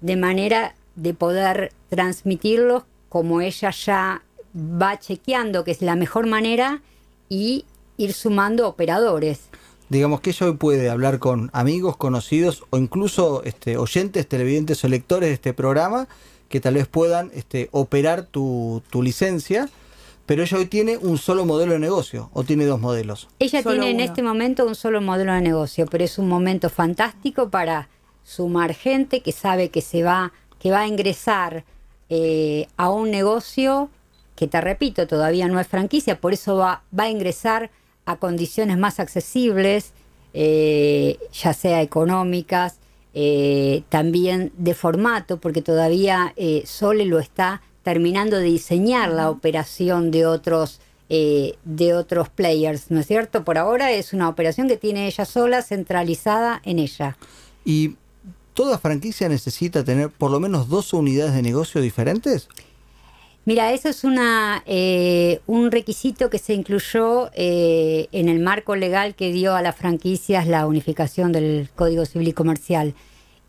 [0.02, 4.22] de manera de poder transmitirlos como ella ya
[4.56, 6.82] va chequeando que es la mejor manera
[7.30, 7.66] y
[7.98, 9.50] ir sumando operadores.
[9.90, 14.88] Digamos que ella hoy puede hablar con amigos, conocidos o incluso este, oyentes, televidentes o
[14.88, 16.08] lectores de este programa
[16.48, 19.70] que tal vez puedan este, operar tu, tu licencia,
[20.30, 23.28] pero ella hoy tiene un solo modelo de negocio o tiene dos modelos.
[23.40, 26.70] Ella Solo tiene en este momento un solo modelo de negocio, pero es un momento
[26.70, 27.90] fantástico para
[28.24, 31.64] sumar gente que sabe que se va, que va a ingresar
[32.10, 33.90] eh, a un negocio
[34.36, 37.72] que te repito, todavía no es franquicia, por eso va, va a ingresar
[38.06, 39.94] a condiciones más accesibles,
[40.36, 42.78] eh, ya sea económicas,
[43.16, 50.12] eh, también de formato, porque todavía eh, Sole lo está terminando de diseñar la operación
[50.12, 53.44] de otros eh, de otros players, ¿no es cierto?
[53.44, 57.18] Por ahora es una operación que tiene ella sola, centralizada en ella.
[57.66, 57.96] ¿Y
[58.54, 62.48] toda franquicia necesita tener por lo menos dos unidades de negocio diferentes?
[63.46, 69.16] Mira, eso es una, eh, un requisito que se incluyó eh, en el marco legal
[69.16, 72.94] que dio a las franquicias la unificación del Código Civil y Comercial.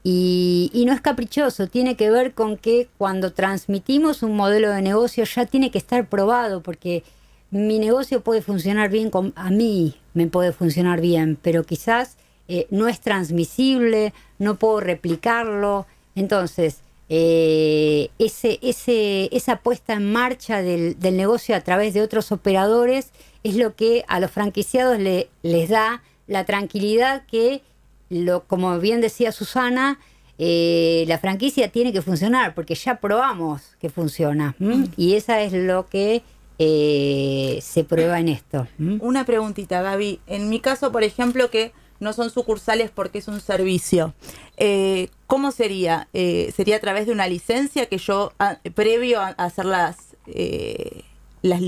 [0.02, 4.80] Y, y no es caprichoso, tiene que ver con que cuando transmitimos un modelo de
[4.80, 7.02] negocio ya tiene que estar probado, porque
[7.50, 12.16] mi negocio puede funcionar bien, con, a mí me puede funcionar bien, pero quizás
[12.48, 15.86] eh, no es transmisible, no puedo replicarlo.
[16.14, 22.32] Entonces, eh, ese, ese, esa puesta en marcha del, del negocio a través de otros
[22.32, 23.10] operadores
[23.42, 27.62] es lo que a los franquiciados le, les da la tranquilidad que,
[28.10, 29.98] lo, como bien decía Susana,
[30.38, 34.54] eh, la franquicia tiene que funcionar porque ya probamos que funciona.
[34.60, 34.88] ¿m?
[34.96, 36.22] Y esa es lo que
[36.58, 38.66] eh, se prueba en esto.
[38.78, 38.98] ¿m?
[39.00, 40.20] Una preguntita, Gaby.
[40.26, 44.14] En mi caso, por ejemplo, que no son sucursales porque es un servicio.
[44.56, 46.08] Eh, ¿Cómo sería?
[46.14, 49.96] Eh, ¿Sería a través de una licencia que yo, a- previo a a hacer las...
[50.26, 51.02] eh,
[51.42, 51.60] las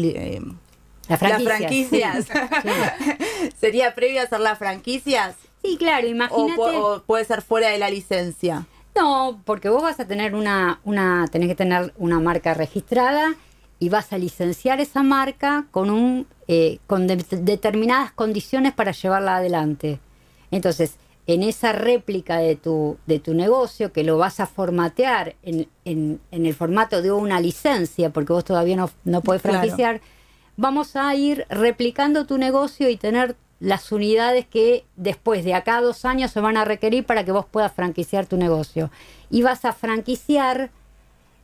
[1.08, 2.26] Las franquicias.
[3.60, 5.36] ¿Sería previo a hacer las franquicias?
[5.62, 6.60] Sí, claro, imagínate.
[6.60, 8.66] o puede ser fuera de la licencia?
[8.96, 13.34] No, porque vos vas a tener una, una, tenés que tener una marca registrada
[13.78, 19.36] y vas a licenciar esa marca con un, eh, con de- determinadas condiciones para llevarla
[19.36, 19.98] adelante.
[20.50, 20.96] Entonces,
[21.26, 26.20] en esa réplica de tu, de tu negocio, que lo vas a formatear en, en-
[26.30, 29.58] en el formato de una licencia, porque vos todavía no, no podés Claro.
[29.60, 30.00] franquiciar,
[30.56, 35.80] vamos a ir replicando tu negocio y tener las unidades que después de acá a
[35.82, 38.90] dos años se van a requerir para que vos puedas franquiciar tu negocio.
[39.30, 40.70] Y vas a franquiciar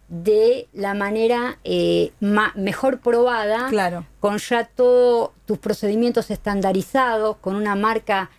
[0.08, 4.04] de la manera eh, ma- mejor probada, Claro.
[4.20, 8.30] con ya todos tus procedimientos estandarizados, con una marca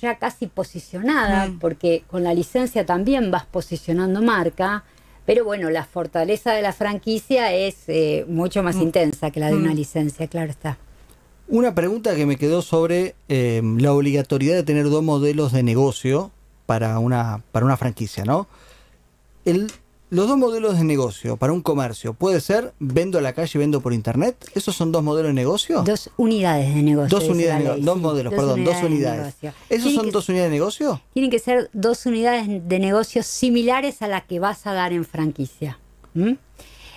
[0.00, 1.58] ya casi posicionada, Mm.
[1.58, 4.82] porque con la licencia también vas posicionando marca,
[5.26, 9.54] Pero bueno, la fortaleza de la franquicia es eh, mucho más intensa que la de
[9.54, 10.76] una licencia, claro está.
[11.50, 16.30] Una pregunta que me quedó sobre eh, la obligatoriedad de tener dos modelos de negocio
[16.66, 18.46] para una, para una franquicia, ¿no?
[19.44, 19.66] El,
[20.10, 23.58] los dos modelos de negocio para un comercio, ¿puede ser vendo a la calle y
[23.58, 24.36] vendo por internet?
[24.54, 25.82] ¿Esos son dos modelos de negocio?
[25.82, 27.18] Dos unidades de negocio.
[27.18, 29.34] Dos unidades, la de ley, negocio, dos sí, modelos, perdón, dos de unidades.
[29.68, 31.00] ¿Esos son que- dos unidades de negocio?
[31.12, 35.04] Tienen que ser dos unidades de negocio similares a las que vas a dar en
[35.04, 35.78] franquicia.
[36.14, 36.32] ¿Mm?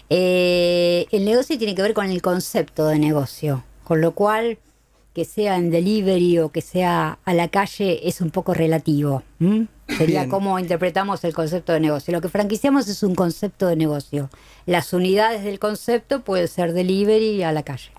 [0.10, 4.58] Eh, el negocio tiene que ver con el concepto de negocio, con lo cual
[5.14, 9.22] que sea en delivery o que sea a la calle es un poco relativo.
[9.88, 10.30] Sería Bien.
[10.30, 12.12] cómo interpretamos el concepto de negocio.
[12.14, 14.30] Lo que franquiciamos es un concepto de negocio.
[14.66, 17.92] Las unidades del concepto puede ser delivery a la calle.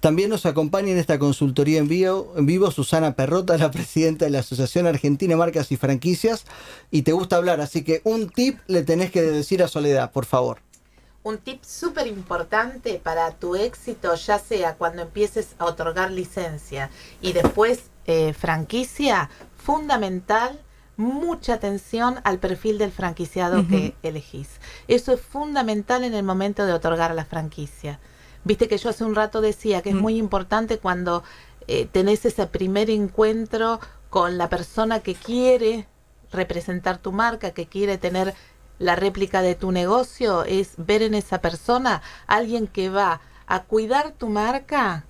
[0.00, 4.30] También nos acompaña en esta consultoría en vivo, en vivo Susana Perrota, la presidenta de
[4.32, 6.44] la Asociación Argentina de Marcas y Franquicias,
[6.90, 10.26] y te gusta hablar, así que un tip le tenés que decir a Soledad, por
[10.26, 10.58] favor.
[11.28, 16.88] Un tip súper importante para tu éxito, ya sea cuando empieces a otorgar licencia
[17.20, 20.58] y después eh, franquicia, fundamental,
[20.96, 24.48] mucha atención al perfil del franquiciado que elegís.
[24.88, 28.00] Eso es fundamental en el momento de otorgar la franquicia.
[28.44, 31.24] Viste que yo hace un rato decía que es muy importante cuando
[31.66, 35.86] eh, tenés ese primer encuentro con la persona que quiere
[36.32, 38.34] representar tu marca, que quiere tener
[38.78, 44.12] la réplica de tu negocio, es ver en esa persona alguien que va a cuidar
[44.12, 45.04] tu marca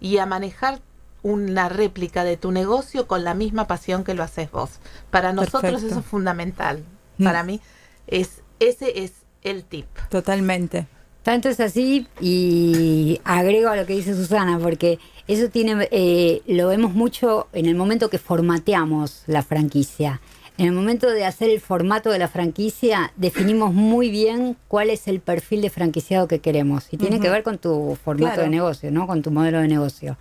[0.00, 0.80] y a manejar
[1.22, 4.80] una réplica de tu negocio con la misma pasión que lo haces vos.
[5.10, 5.86] Para nosotros Perfecto.
[5.86, 6.84] eso es fundamental.
[7.18, 7.24] Mm.
[7.24, 7.60] Para mí
[8.06, 9.86] es ese es el tip.
[10.10, 10.86] Totalmente.
[11.22, 16.68] Tanto es así y agrego a lo que dice Susana, porque eso tiene, eh, lo
[16.68, 20.20] vemos mucho en el momento que formateamos la franquicia.
[20.56, 25.08] En el momento de hacer el formato de la franquicia, definimos muy bien cuál es
[25.08, 26.86] el perfil de franquiciado que queremos.
[26.92, 28.42] Y tiene que ver con tu formato Claro.
[28.42, 29.06] de negocio, ¿no?
[29.08, 30.16] Con tu modelo de negocio.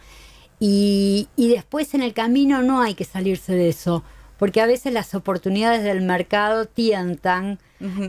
[0.59, 4.03] Y, y después en el camino no hay que salirse de eso,
[4.39, 7.59] porque a veces las oportunidades del mercado tientan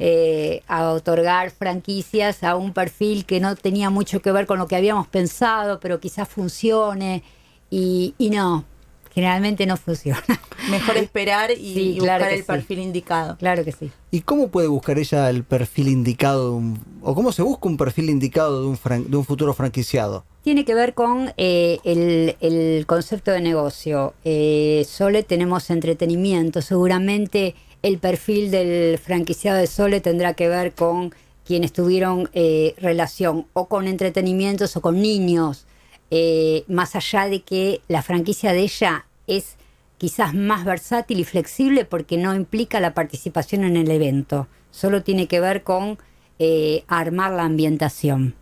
[0.01, 4.67] eh, a otorgar franquicias a un perfil que no tenía mucho que ver con lo
[4.69, 7.23] que habíamos pensado, pero quizás funcione.
[7.71, 8.65] Y, y no,
[9.15, 10.23] generalmente no funciona.
[10.71, 12.47] Mejor esperar y, Sí, y claro buscar el sí.
[12.47, 13.37] perfil indicado.
[13.39, 13.91] claro que sí.
[14.11, 17.77] ¿Y cómo puede buscar ella el perfil indicado, de un- o cómo se busca un
[17.77, 20.25] perfil indicado de un, fran- de un futuro franquiciado?
[20.43, 24.15] Tiene que ver con eh, el, el concepto de negocio.
[24.25, 26.61] Eh, Sole tenemos entretenimiento.
[26.63, 31.15] Seguramente el perfil del franquiciado de Sole tendrá que ver con
[31.47, 35.67] quienes tuvieron eh, relación o con entretenimientos o con niños.
[36.11, 39.57] Eh, más allá de que la franquicia de ella es
[39.99, 44.47] quizás más versátil y flexible porque no implica la participación en el evento.
[44.71, 45.99] Solo tiene que ver con
[46.39, 48.35] eh, armar la ambientación.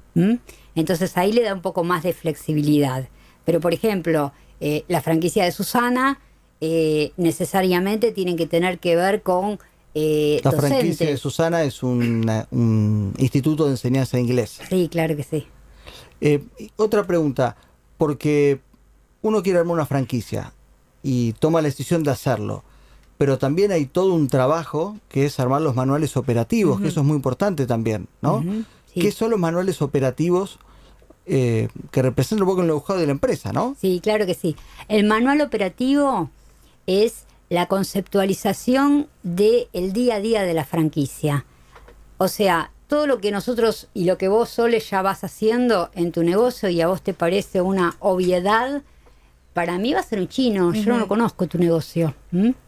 [0.74, 3.08] Entonces ahí le da un poco más de flexibilidad.
[3.44, 6.20] Pero por ejemplo, eh, la franquicia de Susana
[6.60, 9.58] eh, necesariamente tiene que tener que ver con
[9.94, 14.58] eh, La franquicia de Susana es una- un instituto de enseñanza de inglés.
[14.70, 15.46] Sí, claro que sí.
[16.24, 16.44] Eh,
[16.76, 17.56] otra pregunta,
[17.98, 18.60] porque
[19.22, 20.52] uno quiere armar una franquicia
[21.02, 22.62] y toma la decisión de hacerlo,
[23.18, 27.06] pero también hay todo un trabajo que es armar los manuales operativos, que eso es
[27.06, 28.42] muy importante también, ¿no?
[28.94, 29.00] Sí.
[29.00, 30.58] ¿Qué son los manuales operativos
[31.24, 33.76] eh, que representan un poco el know-how de la empresa, ¿no?
[33.80, 34.56] Sí, claro que sí.
[34.88, 36.30] El manual operativo
[36.86, 41.46] es la conceptualización del día a día de la franquicia.
[42.18, 46.12] O sea, todo lo que nosotros y lo que vos Sole ya vas haciendo en
[46.12, 48.82] tu negocio y a vos te parece una obviedad,
[49.54, 50.74] para mí va a ser un chino.
[50.74, 52.14] Yo no lo conozco tu negocio.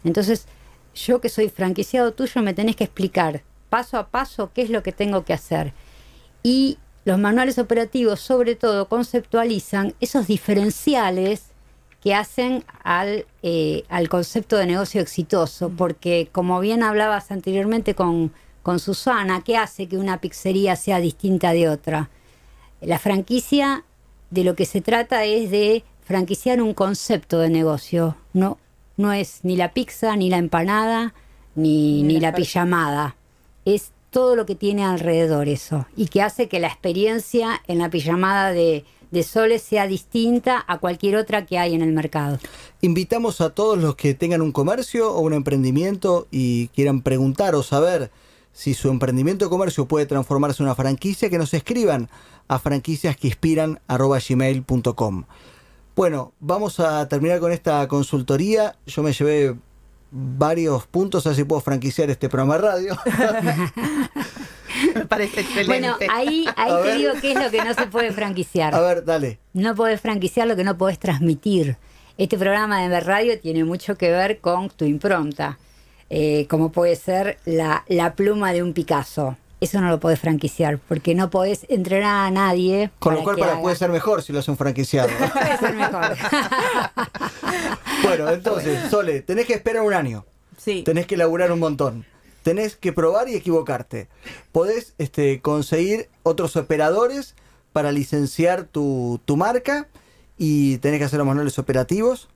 [0.03, 0.47] Entonces,
[0.95, 4.81] yo que soy franquiciado tuyo, me tenés que explicar paso a paso qué es lo
[4.81, 5.73] que tengo que hacer.
[6.41, 11.51] Y los manuales operativos, sobre todo, conceptualizan esos diferenciales
[12.01, 18.31] que hacen al, eh, al concepto de negocio exitoso, porque como bien hablabas anteriormente con,
[18.65, 22.09] con Susana, ¿qué hace que una pizzería sea distinta de otra?
[22.81, 23.83] La franquicia
[24.31, 28.57] de lo que se trata es de franquiciar un concepto de negocio, no,
[28.97, 31.13] no es ni la pizza, ni la empanada,
[31.53, 33.15] ni, ni la pijamada,
[33.65, 37.91] es todo lo que tiene alrededor eso y que hace que la experiencia en la
[37.91, 42.39] pijamada de, de Sole sea distinta a cualquier otra que hay en el mercado.
[42.81, 47.61] Invitamos a todos los que tengan un comercio o un emprendimiento y quieran preguntar o
[47.61, 48.09] saber
[48.55, 52.09] si su emprendimiento o comercio puede transformarse en una franquicia, que nos escriban
[52.47, 55.23] a franquiciasqueinspiran.gmail.com
[55.95, 58.77] Bueno, vamos a terminar con esta consultoría.
[58.85, 59.55] Yo me llevé
[60.09, 62.97] varios puntos, así puedo franquiciar este programa de radio.
[64.95, 65.67] Me parece excelente.
[65.67, 66.97] Bueno, ahí, ahí A te ver.
[66.97, 68.73] digo qué es lo que no se puede franquiciar.
[68.75, 69.39] A ver, dale.
[69.53, 71.77] No podés franquiciar lo que no podés transmitir.
[72.17, 75.57] Este programa de Radio tiene mucho que ver con tu impronta,
[76.17, 79.35] eh, como puede ser la, la pluma de un Picasso.
[79.59, 82.89] Eso no lo podés franquiciar, porque no podés entrenar a nadie.
[82.99, 83.61] Con lo cual que para haga.
[83.61, 85.09] puede ser mejor si lo hace un franquiciado.
[85.33, 86.15] Puede ser mejor.
[88.03, 90.25] bueno, entonces, Sole, tenés que esperar un año.
[90.57, 90.83] Sí.
[90.83, 92.05] Tenés que laburar un montón.
[92.43, 94.07] Tenés que probar y equivocarte.
[94.51, 97.35] Podés este, conseguir otros operadores
[97.73, 99.87] para licenciar tu, tu marca
[100.37, 102.27] y tenés que hacer los manuales operativos.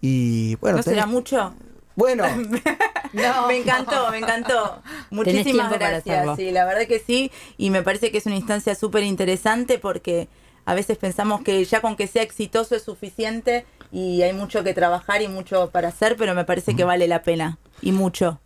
[0.00, 1.54] Y bueno, ¿No tenés- será mucho?
[1.98, 2.22] Bueno,
[3.48, 4.80] Me encantó, me encantó.
[5.10, 6.36] Muchísimas gracias.
[6.36, 7.32] Sí, la verdad que sí.
[7.56, 10.28] Y me parece que es una instancia súper interesante porque
[10.64, 14.74] a veces pensamos que ya con que sea exitoso es suficiente y hay mucho que
[14.74, 17.58] trabajar y mucho para hacer, pero me parece que vale la pena.
[17.82, 18.38] Y mucho.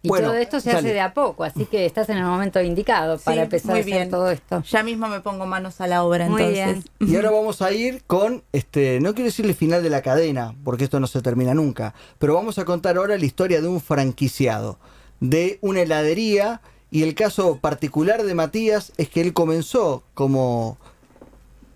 [0.00, 0.78] Y Bueno, todo esto se dale.
[0.88, 3.78] hace de a poco, así que estás en el momento indicado para Sí, empezar muy
[3.78, 4.10] a hacer bien.
[4.10, 4.62] todo esto.
[4.62, 6.84] Ya mismo me pongo manos a la obra Muy entonces.
[6.84, 6.84] bien.
[7.12, 10.84] y ahora vamos a ir con, este, no quiero decirle final de la cadena, porque
[10.84, 14.78] esto no se termina nunca, pero vamos a contar ahora la historia de un franquiciado,
[15.18, 16.60] de una heladería,
[16.92, 20.78] y el caso particular de Matías es que él comenzó como,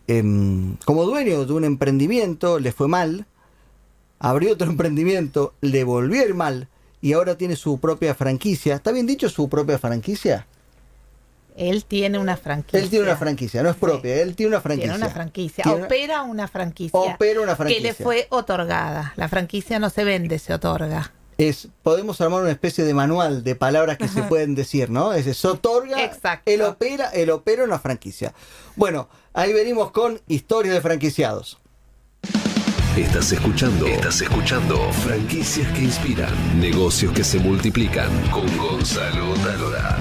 [0.06, 3.26] em, como dueño de un emprendimiento, le fue mal,
[4.20, 6.68] abrió otro emprendimiento, le volvió a ir mal,
[7.02, 8.76] y ahora tiene su propia franquicia.
[8.76, 10.46] ¿Está bien dicho su propia franquicia?
[11.54, 12.80] Él tiene una franquicia.
[12.80, 14.92] Él tiene una franquicia, no es propia, él tiene una franquicia.
[14.92, 15.64] Tiene una franquicia.
[15.64, 16.98] Tiene Opera una franquicia.
[16.98, 17.82] Opera una Que franquicia.
[17.82, 19.12] le fue otorgada.
[19.16, 21.12] La franquicia no se vende, se otorga.
[21.36, 25.12] es podemos armar una especie de manual de palabras que se pueden decir, ¿no?
[25.12, 26.50] Es se otorga, Exacto.
[26.50, 28.32] él opera, él opera una franquicia.
[28.76, 31.58] Bueno, ahí venimos con historias de franquiciados.
[32.96, 33.86] Estás escuchando.
[33.86, 34.76] Estás escuchando.
[34.92, 36.60] Franquicias que inspiran.
[36.60, 38.10] Negocios que se multiplican.
[38.30, 39.98] Con Gonzalo Talora.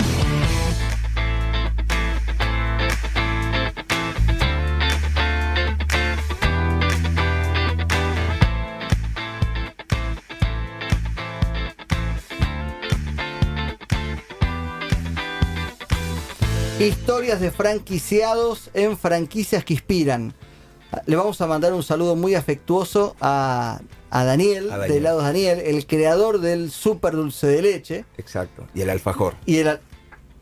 [16.78, 20.34] Historias de franquiciados en franquicias que inspiran.
[21.06, 23.80] Le vamos a mandar un saludo muy afectuoso a,
[24.10, 24.92] a Daniel, A Daniel.
[24.92, 28.68] de helados Daniel, el creador del super dulce de leche Exacto.
[28.74, 29.36] Y el alfajor.
[29.46, 29.82] y el al-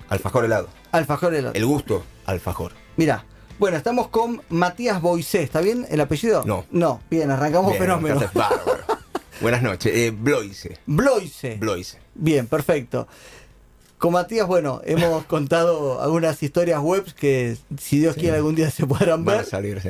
[0.10, 0.68] Alfajor helado.
[0.91, 1.54] alfajor helado.
[1.54, 2.72] El gusto, alfajor.
[2.97, 3.26] Mira,
[3.60, 6.43] bueno, estamos con Matías Boisé, ¿está bien el apellido?
[6.45, 6.66] No.
[6.72, 8.20] No, bien, arrancamos Bien, fenómeno.
[9.41, 9.93] Buenas noches.
[9.95, 10.80] Eh, Bloise.
[10.86, 11.58] Bloise.
[11.58, 11.97] Bloise.
[12.16, 13.08] Bien, perfecto.
[14.00, 18.88] Con Matías, bueno, hemos contado algunas historias webs que si Dios quiere algún día se
[18.88, 19.45] podrán Van a ver.
[19.45, 19.89] salir, sí.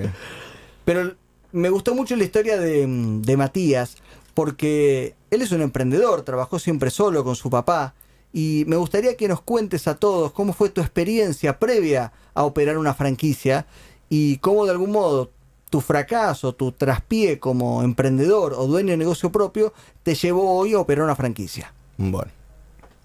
[0.89, 1.13] Pero
[1.51, 3.97] me gustó mucho la historia de, de Matías
[4.33, 7.93] porque él es un emprendedor, trabajó siempre solo con su papá
[8.33, 12.79] y me gustaría que nos cuentes a todos cómo fue tu experiencia previa a operar
[12.79, 13.67] una franquicia
[14.09, 15.29] y cómo de algún modo
[15.69, 20.79] tu fracaso, tu traspié como emprendedor o dueño de negocio propio te llevó hoy a
[20.79, 21.71] operar una franquicia.
[21.97, 22.31] Bueno.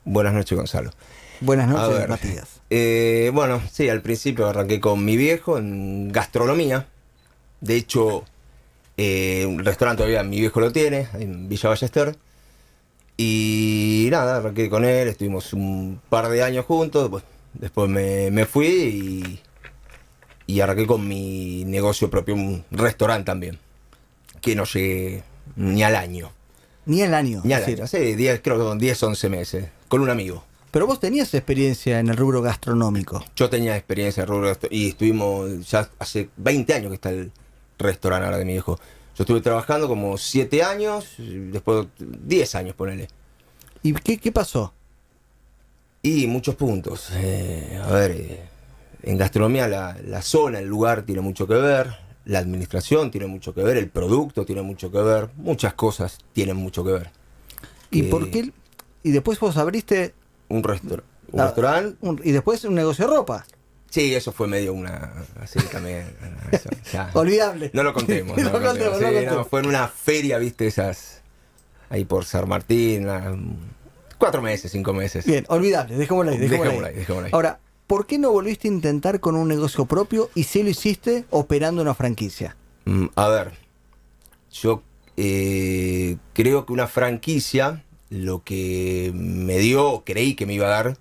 [0.06, 0.90] Buenas noches, Gonzalo.
[1.42, 2.62] Buenas noches, ver, Matías.
[2.70, 6.86] eh, bueno, sí, al principio arranqué con mi viejo en gastronomía.
[7.64, 8.24] De hecho,
[8.98, 12.14] eh, un restaurante todavía mi viejo lo tiene, en Villa Ballester.
[13.16, 18.44] Y nada, arranqué con él, estuvimos un par de años juntos, pues, después me, me
[18.44, 18.66] fui
[20.46, 23.58] y, y arranqué con mi negocio propio, un restaurante también,
[24.40, 25.22] que no llegué
[25.56, 26.32] ni al año.
[26.86, 27.40] Ni el año.
[27.44, 30.44] Ni al decir, año, sí, 10, creo que con 10, 11 meses, con un amigo.
[30.72, 33.24] Pero vos tenías experiencia en el rubro gastronómico.
[33.36, 37.30] Yo tenía experiencia en rubro gastro- y estuvimos ya hace 20 años que está el
[37.78, 38.78] restaurante ahora de mi hijo.
[39.16, 43.08] Yo estuve trabajando como 7 años, después 10 años, ponele.
[43.82, 44.72] ¿Y qué, qué pasó?
[46.02, 47.10] Y muchos puntos.
[47.14, 48.40] Eh, a ver, eh,
[49.02, 51.94] en gastronomía la, la zona, el lugar tiene mucho que ver,
[52.24, 56.56] la administración tiene mucho que ver, el producto tiene mucho que ver, muchas cosas tienen
[56.56, 57.10] mucho que ver.
[57.90, 58.50] ¿Y por qué?
[59.02, 60.14] Y después vos abriste
[60.48, 61.02] Un, restaur-
[61.32, 61.96] un Ah, restaurante.
[62.00, 63.46] un- y después un negocio de ropa.
[63.94, 65.12] Sí, eso fue medio una.
[65.40, 66.04] Así también.
[66.50, 67.10] eso, ya.
[67.14, 67.70] Olvidable.
[67.74, 68.36] No lo contemos.
[68.42, 69.00] No lo contemos, contemos.
[69.00, 69.36] no Sí, contemos.
[69.36, 71.22] no, fue en una feria, viste, esas.
[71.90, 73.06] Ahí por San Martín.
[73.06, 73.36] la-
[74.18, 75.24] cuatro meses, cinco meses.
[75.26, 76.92] Bien, olvidable, dejémoslo ahí, dejémoslo Dejémoslo ahí.
[76.94, 77.30] ahí, dejémoslo ahí.
[77.34, 81.24] Ahora, ¿por qué no volviste a intentar con un negocio propio y si lo hiciste
[81.30, 82.56] operando una franquicia?
[82.86, 83.52] Mm, a ver,
[84.50, 84.82] yo
[85.16, 90.96] eh, creo que una franquicia, lo que me dio, creí que me iba a dar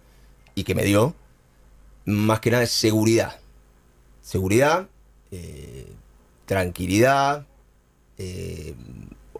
[0.54, 1.16] y que me dio,
[2.06, 3.39] más que nada es seguridad.
[4.22, 4.88] Seguridad,
[5.32, 5.88] eh,
[6.45, 7.45] tranquilidad,
[8.18, 8.76] eh,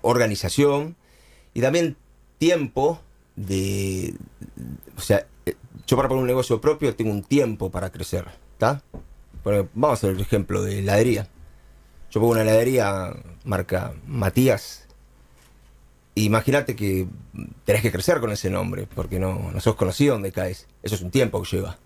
[0.02, 0.96] organización
[1.54, 1.96] y también
[2.38, 3.00] tiempo
[3.36, 4.16] de,
[4.98, 5.56] o sea, eh,
[5.88, 8.84] yo para poner un negocio propio tengo un tiempo para crecer, ¿está?
[9.44, 11.28] Vamos a hacer el ejemplo de heladería.
[12.12, 14.88] Yo pongo una heladería marca Matías.
[16.16, 17.08] Imagínate que
[17.66, 20.68] tenés que crecer con ese nombre, porque no, no sos conocido donde caes.
[20.84, 21.78] Eso es un tiempo que lleva.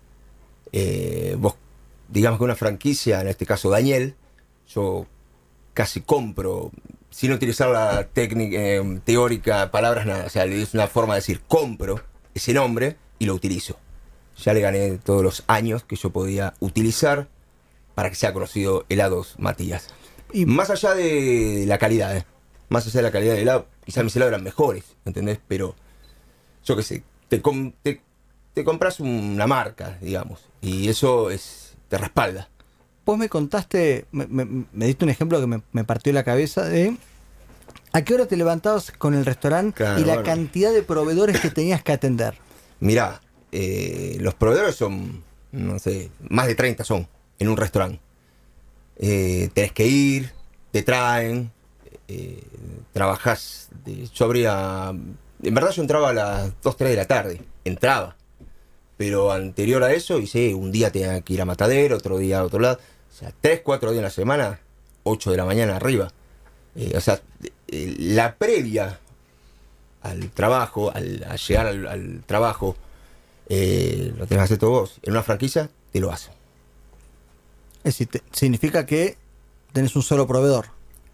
[0.72, 1.54] Eh, vos,
[2.08, 4.14] digamos que una franquicia, en este caso Daniel,
[4.68, 5.06] yo
[5.74, 6.70] casi compro,
[7.10, 10.26] sin utilizar la técnica eh, teórica, palabras, nada.
[10.26, 12.02] O sea, es una forma de decir, compro
[12.34, 13.78] ese nombre y lo utilizo.
[14.36, 17.28] Ya le gané todos los años que yo podía utilizar
[17.94, 19.88] para que sea conocido helados Matías.
[20.32, 22.24] Y más allá de la calidad, ¿eh?
[22.68, 25.40] más allá de la calidad del helado, quizás mis helados eran mejores, ¿entendés?
[25.48, 25.74] Pero
[26.64, 27.42] yo qué sé, te,
[27.82, 28.00] te,
[28.64, 32.48] compras una marca, digamos, y eso es te respalda.
[33.04, 36.96] Vos me contaste, me, diste un ejemplo que me, partió la cabeza de
[37.92, 41.82] ¿A qué hora te levantabas con el restaurante y la cantidad de proveedores que tenías
[41.82, 42.34] que atender?
[42.80, 48.00] Mirá, eh, los proveedores son, no sé, más de 30 son en un restaurante.
[48.98, 50.32] Eh, tenés que ir,
[50.70, 51.50] te traen,
[52.08, 52.42] eh,
[52.92, 53.68] trabajás.
[54.14, 54.90] yo abría.
[55.42, 57.40] En verdad, yo entraba a las 2, 3 de la tarde.
[57.64, 58.16] Entraba.
[58.98, 62.44] Pero anterior a eso, hice un día tenía que ir a Matadero, otro día a
[62.44, 62.78] otro lado.
[63.10, 64.60] O sea, 3, 4 días en la semana,
[65.04, 66.12] 8 de la mañana arriba.
[66.74, 67.22] Eh, o sea,
[67.68, 68.98] la previa
[70.02, 72.76] al trabajo, al, a llegar al, trabajo,
[73.48, 74.98] lo tenés que hacer todo vos.
[75.02, 76.30] En una franquicia, te lo haces.
[77.84, 79.16] Es decir, significa que
[79.72, 80.66] tenés un solo proveedor.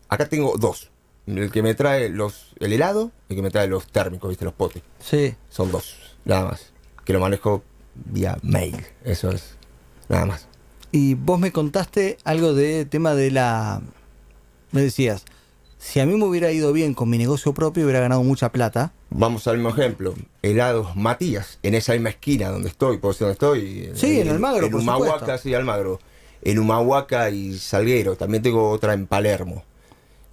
[0.09, 0.91] Acá tengo dos.
[1.27, 4.45] El que me trae los el helado y el que me trae los térmicos, ¿viste?
[4.45, 4.83] Los potes.
[5.01, 5.35] Sí.
[5.51, 6.73] Son dos, nada más.
[7.05, 7.63] Que lo manejo
[7.95, 8.77] vía mail.
[9.05, 9.57] Eso es,
[10.09, 10.49] nada más.
[10.93, 13.83] Y vos me contaste algo de tema de la...
[14.71, 15.25] Me decías,
[15.79, 18.93] si a mí me hubiera ido bien con mi negocio propio, hubiera ganado mucha plata.
[19.11, 20.15] Vamos al mismo ejemplo.
[20.43, 23.91] Helados Matías, en esa misma esquina donde estoy, por donde estoy.
[23.95, 26.01] Sí, en, Almagro, en por Humahuaca, sí, Almagro
[26.45, 28.17] en Humahuaca y Salguero.
[28.17, 29.65] También tengo otra en Palermo.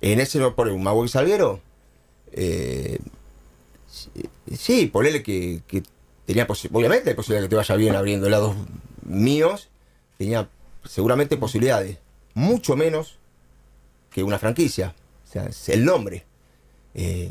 [0.02, 1.62] En ese, por Humahuaca y Salguero,
[2.34, 3.00] eh,
[4.56, 5.84] sí, ponele que, que
[6.26, 8.56] tenía obviamente hay posibilidad que te vaya bien abriendo lados
[9.04, 9.70] míos,
[10.18, 10.50] tenía
[10.86, 11.98] seguramente posibilidades,
[12.34, 13.18] mucho menos
[14.10, 14.94] que una franquicia.
[15.28, 16.26] O sea, es el nombre.
[16.94, 17.30] Eh,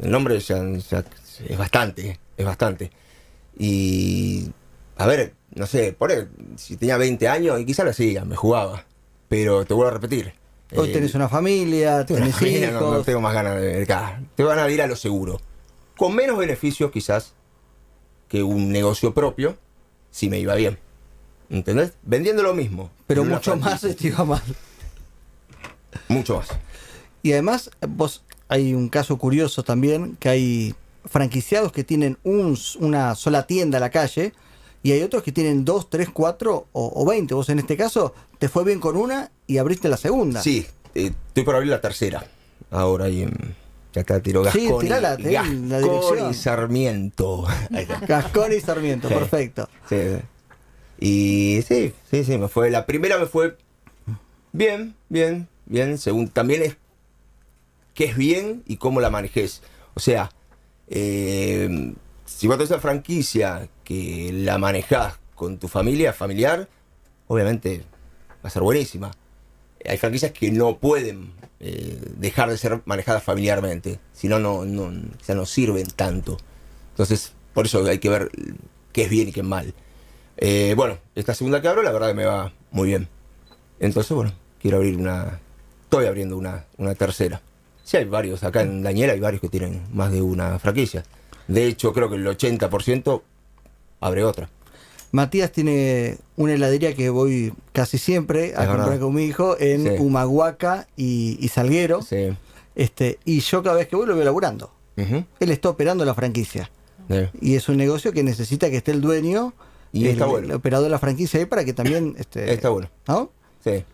[0.00, 2.90] el nombre ya, es bastante, es bastante.
[3.58, 4.50] Y,
[4.96, 8.36] a ver, no sé, por él, si tenía 20 años y quizás lo hacía, me
[8.36, 8.84] jugaba.
[9.28, 10.32] Pero te vuelvo a repetir.
[10.76, 12.72] Hoy tenés una familia, tenés hijos.
[12.72, 14.20] No, tengo más ganas de acá.
[14.34, 15.40] Te van a ir a lo seguro.
[15.96, 17.34] Con menos beneficios quizás
[18.34, 19.56] que un negocio propio,
[20.10, 20.76] si me iba bien.
[21.50, 21.92] ¿Entendés?
[22.02, 22.90] Vendiendo lo mismo.
[23.06, 24.42] Pero mucho más te iba mal.
[26.08, 26.48] Mucho más.
[27.22, 30.74] Y además, vos hay un caso curioso también, que hay
[31.04, 34.32] franquiciados que tienen un, una sola tienda a la calle
[34.82, 37.34] y hay otros que tienen dos, tres, cuatro o, veinte.
[37.34, 40.42] Vos en este caso te fue bien con una y abriste la segunda.
[40.42, 40.66] Sí,
[40.96, 42.26] eh, estoy por abrir la tercera.
[42.72, 43.28] Ahora y
[43.94, 44.66] ya acá tiro Gasconi.
[44.66, 46.30] Sí, tirala, la dirección.
[46.30, 47.46] y Sarmiento.
[48.08, 49.68] Gascón y Sarmiento, perfecto.
[49.88, 49.96] Sí,
[50.98, 52.70] Y sí, sí, sí, me fue.
[52.70, 53.56] La primera me fue
[54.52, 55.96] bien, bien, bien.
[55.98, 56.76] Según también es
[57.94, 59.62] qué es bien y cómo la manejes.
[59.94, 60.30] O sea,
[60.88, 66.68] eh, si vos tenés una franquicia que la manejás con tu familia, familiar,
[67.28, 67.84] obviamente
[68.44, 69.12] va a ser buenísima.
[69.86, 71.30] Hay franquicias que no pueden
[71.66, 76.36] eh, dejar de ser manejadas familiarmente, si no, no, sirven tanto.
[76.90, 78.30] Entonces, por eso hay que ver
[78.92, 79.72] qué es bien y qué es mal.
[80.36, 83.08] Eh, bueno, esta segunda que abro, la verdad que me va muy bien.
[83.80, 85.40] Entonces, bueno, quiero abrir una.
[85.84, 87.40] Estoy abriendo una, una tercera.
[87.82, 88.44] Sí, hay varios.
[88.44, 91.02] Acá en Daniel hay varios que tienen más de una franquicia.
[91.48, 93.22] De hecho, creo que el 80%
[94.00, 94.50] abre otra.
[95.14, 100.88] Matías tiene una heladería que voy casi siempre a comprar con mi hijo en Humahuaca
[100.96, 102.02] y, Salguero.
[102.02, 102.36] Sí.
[102.74, 104.72] Este, y yo cada vez que voy lo veo laburando.
[104.96, 106.68] Él está operando la franquicia.
[107.40, 109.54] Y es un negocio que necesita que esté el dueño,
[109.92, 110.56] y el, bueno.
[110.56, 112.16] operador de la franquicia ahí para que también...
[112.18, 112.90] Este, está bueno.
[113.06, 113.30] ¿no?
[113.62, 113.84] Sí.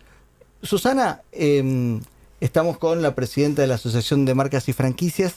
[0.63, 2.01] Susana, em,
[2.41, 5.35] estamos con la presidenta de la Asociación de Marcas y Franquicias.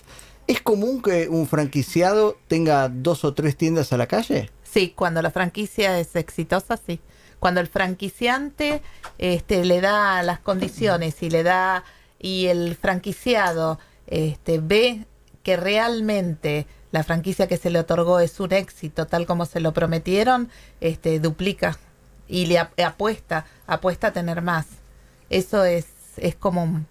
[0.48, 4.50] ¿Es común que un franquiciado tenga dos o tres tiendas a la calle?
[4.74, 7.00] Sí, cuando la franquicia es exitosa, sí.
[7.40, 8.82] Cuando el franquiciante
[9.20, 11.84] este, le da las condiciones y le da
[12.18, 15.06] y el franquiciado este, ve
[15.44, 19.74] que realmente la franquicia que se le otorgó es un éxito, tal como se lo
[19.74, 20.50] prometieron,
[20.82, 21.78] este, duplica
[22.28, 24.66] y le apuesta, apuesta a tener más.
[25.30, 25.86] Eso es,
[26.18, 26.88] es común.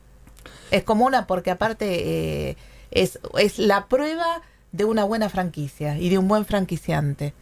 [0.71, 2.57] Es común porque aparte eh,
[2.93, 7.35] es, es la prueba de una buena franquicia y de un buen franquiciante.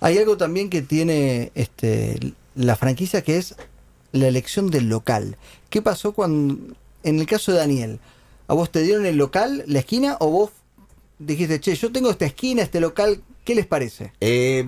[0.00, 2.18] Hay algo también que tiene este,
[2.54, 3.54] la franquicia que es
[4.12, 5.36] la elección del local.
[5.68, 8.00] ¿Qué pasó cuando, en el caso de Daniel,
[8.48, 10.50] a vos te dieron el local, la esquina, o vos
[11.18, 14.12] dijiste, che, yo tengo esta esquina, este local, ¿qué les parece?
[14.20, 14.64] Eh,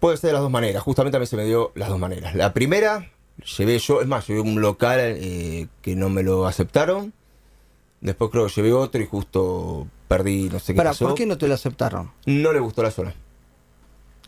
[0.00, 0.82] puede ser de las dos maneras.
[0.82, 2.34] Justamente a mí se me dio las dos maneras.
[2.34, 3.10] La primera,
[3.58, 7.12] llevé yo, es más, llevé un local eh, que no me lo aceptaron.
[8.00, 11.06] Después creo que llevé otro y justo perdí, no sé qué Para, pasó.
[11.06, 12.10] ¿por qué no te lo aceptaron?
[12.24, 13.14] No le gustó la zona.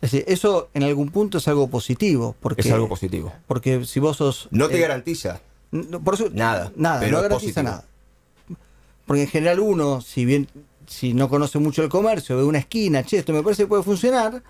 [0.03, 2.35] Es decir, eso en algún punto es algo positivo.
[2.41, 3.31] Porque, Es algo positivo.
[3.47, 4.49] Porque si vos sos...
[4.51, 5.39] No te eh, garantiza.
[5.71, 7.63] No, por eso- Nada, Nada, pero no garantiza positivo.
[7.63, 7.85] nada.
[9.05, 10.49] Porque en general uno, si bien
[10.87, 13.83] si no conoce mucho el comercio, ve una esquina, che, esto me parece que puede
[13.83, 14.43] funcionar,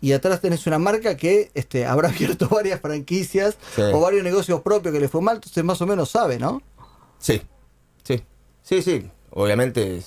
[0.00, 3.82] y atrás tenés una marca que este, habrá abierto varias franquicias Sí.
[3.82, 6.62] o varios negocios propios que le fue mal, entonces más o menos sabe, ¿no?
[7.18, 7.42] Sí,
[8.04, 8.22] sí,
[8.62, 9.10] sí, sí.
[9.30, 10.02] Obviamente,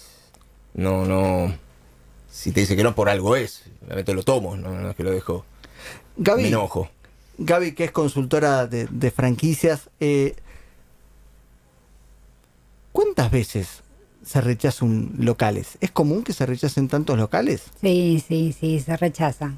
[0.76, 1.54] no, no.
[2.38, 5.04] Si te dice que no por algo es, obviamente lo tomo, no, no es que
[5.04, 5.44] lo dejo.
[6.18, 6.88] Gaby, Me enojo.
[7.40, 10.36] Gaby, que es consultora de, de franquicias, eh,
[12.92, 13.82] ¿cuántas veces
[14.24, 15.80] se rechazan locales?
[15.82, 17.64] ¿Es común que se rechacen tantos locales?
[17.82, 19.58] Sí, sí, sí, se rechazan.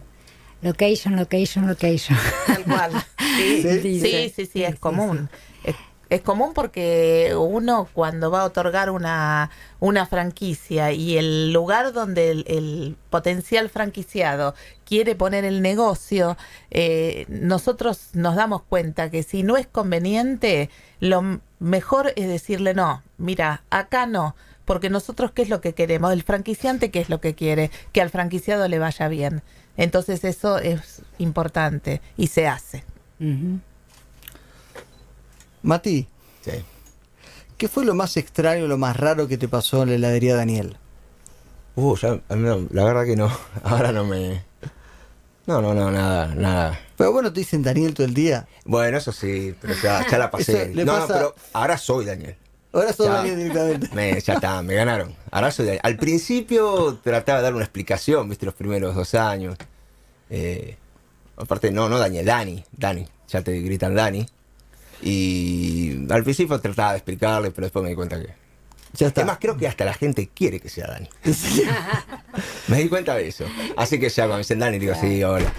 [0.61, 2.17] Location, location, location.
[2.47, 2.91] Tal cual.
[3.39, 3.81] Sí, Sí.
[3.81, 3.99] sí, sí,
[4.35, 5.29] sí, Sí, es sí, común.
[5.63, 5.75] Es,
[6.09, 12.31] es común porque uno cuando va a otorgar una, una franquicia y el lugar donde
[12.31, 14.53] el, potencial franquiciado
[14.85, 16.37] quiere poner el negocio,
[16.71, 23.03] eh, nosotros nos damos cuenta que si no es conveniente, lo mejor es decirle no,
[23.17, 24.35] mira, acá no.
[24.65, 26.13] Porque nosotros, ¿qué es lo que queremos?
[26.13, 27.71] El franquiciante, ¿qué es lo que quiere?
[27.91, 29.41] Que al franquiciado le vaya bien.
[29.77, 32.83] Entonces eso es importante y se hace.
[35.63, 36.07] Mati,
[36.43, 36.51] Sí.
[37.57, 40.77] ¿qué fue lo más extraño, lo más raro que te pasó en la heladería Daniel?
[41.75, 43.31] Uh, ya, no, la verdad que no.
[43.63, 44.43] Ahora no me.
[45.45, 46.79] No, no, no, nada, nada.
[46.95, 48.47] Pero bueno, te dicen Daniel todo el día.
[48.65, 50.67] Bueno, eso sí, pero ya, ya la pasé.
[50.75, 52.35] No, pasa- no, pero ahora soy Daniel.
[52.71, 53.13] Ahora sos Ya.
[53.13, 53.89] Daniel directamente.
[53.95, 55.15] Me, ya está, me ganaron.
[55.31, 55.81] Ahora soy Daniel.
[55.83, 59.57] Al principio trataba de dar una explicación, viste, los primeros dos años.
[60.29, 60.77] Eh,
[61.35, 63.07] aparte, no, no Daniel, Dani, Dani.
[63.29, 64.27] Ya te gritan Dani.
[65.01, 68.27] Y al principio trataba de explicarle, pero después me di cuenta que.
[68.93, 69.21] Ya está.
[69.21, 71.07] Además, creo que hasta la gente quiere que sea Dani.
[72.67, 73.45] Me di cuenta de eso.
[73.77, 75.51] Así que ya cuando me dicen Dani, digo, sí, hola.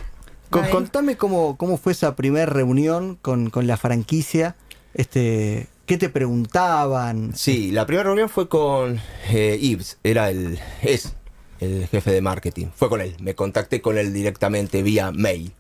[0.51, 4.57] Con- contame cómo, cómo fue esa primera reunión con, con la franquicia.
[4.95, 7.33] Este, ¿Qué te preguntaban?
[7.37, 11.15] Sí, la primera reunión fue con eh, Yves, era el, es
[11.61, 12.67] el jefe de marketing.
[12.75, 15.53] Fue con él, me contacté con él directamente vía mail.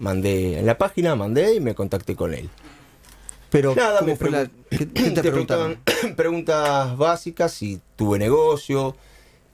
[0.00, 2.50] Mandé en la página, mandé y me contacté con él.
[3.52, 5.78] Pero, Nada, ¿cómo me fue la- pregun- ¿qué, qué te, preguntaban
[6.16, 8.96] preguntas básicas, si tuve negocio,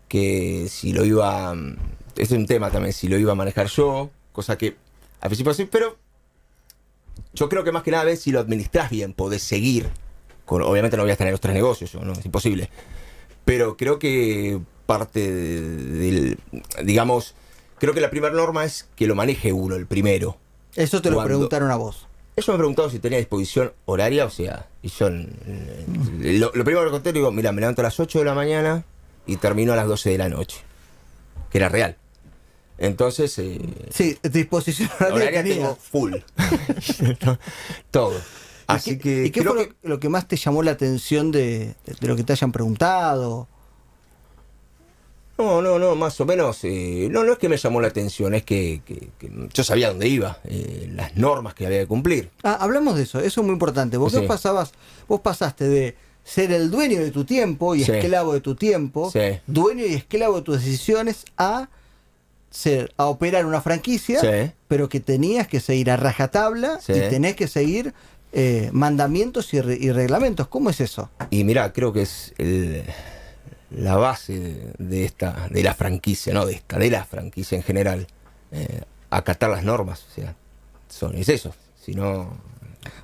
[0.08, 1.52] que si lo iba...
[1.54, 1.76] mm,
[2.16, 4.76] Este es un tema también, si lo iba a manejar yo, cosa que
[5.20, 5.98] al principio sí, pero
[7.34, 9.90] yo creo que más que nada ves si lo administras bien, podés seguir.
[10.44, 12.70] Con, obviamente no voy a tener los tres negocios, no, es imposible.
[13.44, 15.60] Pero creo que parte de-
[15.98, 16.38] del,
[16.84, 17.34] digamos,
[17.78, 20.38] creo que la primera norma es que lo maneje uno, el primero.
[20.76, 22.06] Eso te lo Cuando- preguntaron a vos.
[22.38, 25.84] Eso me he preguntado si tenía disposición horaria, o sea, y yo eh,
[26.38, 28.84] lo, lo primero que conté, digo, mira, me levanto a las 8 de la mañana
[29.26, 30.58] y termino a las 12 de la noche,
[31.50, 31.96] que era real.
[32.78, 33.60] Entonces, eh,
[33.90, 36.14] Sí, disposición horaria tengo full.
[37.90, 38.14] Todo.
[38.16, 38.20] ¿Y
[38.68, 41.74] Así qué- que, ¿Y qué fue que- lo, que más te llamó la atención de,
[42.00, 43.48] de lo que te hayan preguntado?
[45.38, 46.58] No, no, no, más o menos.
[46.64, 49.88] eh, no, no es que me llamó la atención, es que, que- que yo sabía
[49.88, 52.30] dónde iba, eh, las normas que había que cumplir.
[52.42, 53.96] Ah, hablamos de eso, eso es muy importante.
[53.96, 54.20] Vos, Sí.
[54.26, 54.72] pasabas,
[55.06, 57.92] vos pasaste de ser el dueño de tu tiempo y Sí.
[57.92, 59.38] esclavo de tu tiempo, Sí.
[59.46, 61.68] dueño y esclavo de tus decisiones, a
[62.50, 67.46] ser, a operar una franquicia, pero que tenías que seguir a rajatabla y tenés que
[67.46, 67.94] seguir
[68.32, 70.48] eh, mandamientos y, re- y reglamentos.
[70.48, 71.08] ¿Cómo es eso?
[71.30, 72.82] Y mira, creo que es el-
[73.70, 77.62] la base de, de esta, de la franquicia, no de esta, de la franquicia en
[77.62, 78.06] general.
[78.52, 80.34] eh, acatar las normas, o sea,
[80.88, 81.54] son, es eso.
[81.82, 82.36] Si no,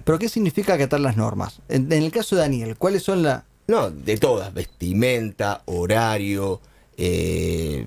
[0.05, 1.61] ¿Pero qué significa acatar las normas?
[1.69, 3.43] En, en el caso de Daniel, ¿cuáles son las...
[3.67, 6.61] no, de todas, vestimenta, horario,
[6.97, 7.87] eh,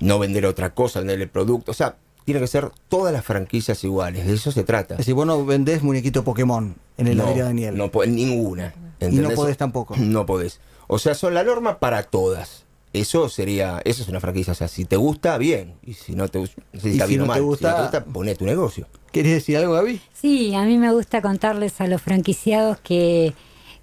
[0.00, 3.82] no vender otra cosa, vender el producto, o sea, tiene que ser todas las franquicias
[3.84, 4.94] iguales, de eso se trata.
[4.94, 7.76] Es decir, vos no vendés muñequito Pokémon en el no, área Daniel.
[7.76, 8.74] No ninguna.
[9.00, 9.96] Y no podés tampoco.
[9.96, 10.60] No podés.
[10.88, 12.64] O sea, son la norma para todas.
[12.92, 14.52] Eso sería, eso es una franquicia.
[14.52, 15.74] O sea, si te gusta, bien.
[15.84, 17.90] Y si no te, gusta, si Y está si bien no te gusta- si no
[17.90, 18.86] te gusta, poné tu negocio.
[19.12, 20.00] ¿Querés decir algo, Gaby?
[20.12, 23.34] Sí, a mí me gusta contarles a los franquiciados que,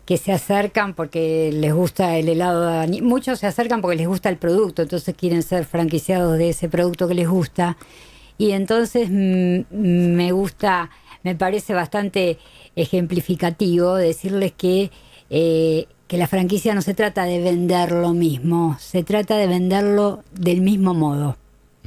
[0.06, 2.86] que se acercan porque les gusta el helado.
[3.04, 7.08] Muchos se acercan porque les gusta el producto, entonces quieren ser franquiciados de ese producto
[7.08, 7.78] que les gusta.
[8.40, 10.90] Y entonces mm, me gusta,
[11.24, 12.38] me parece bastante
[12.76, 14.92] ejemplificativo decirles que,
[15.30, 20.24] eh, que la franquicia no se trata de vender lo mismo, se trata de venderlo
[20.34, 21.38] del mismo modo.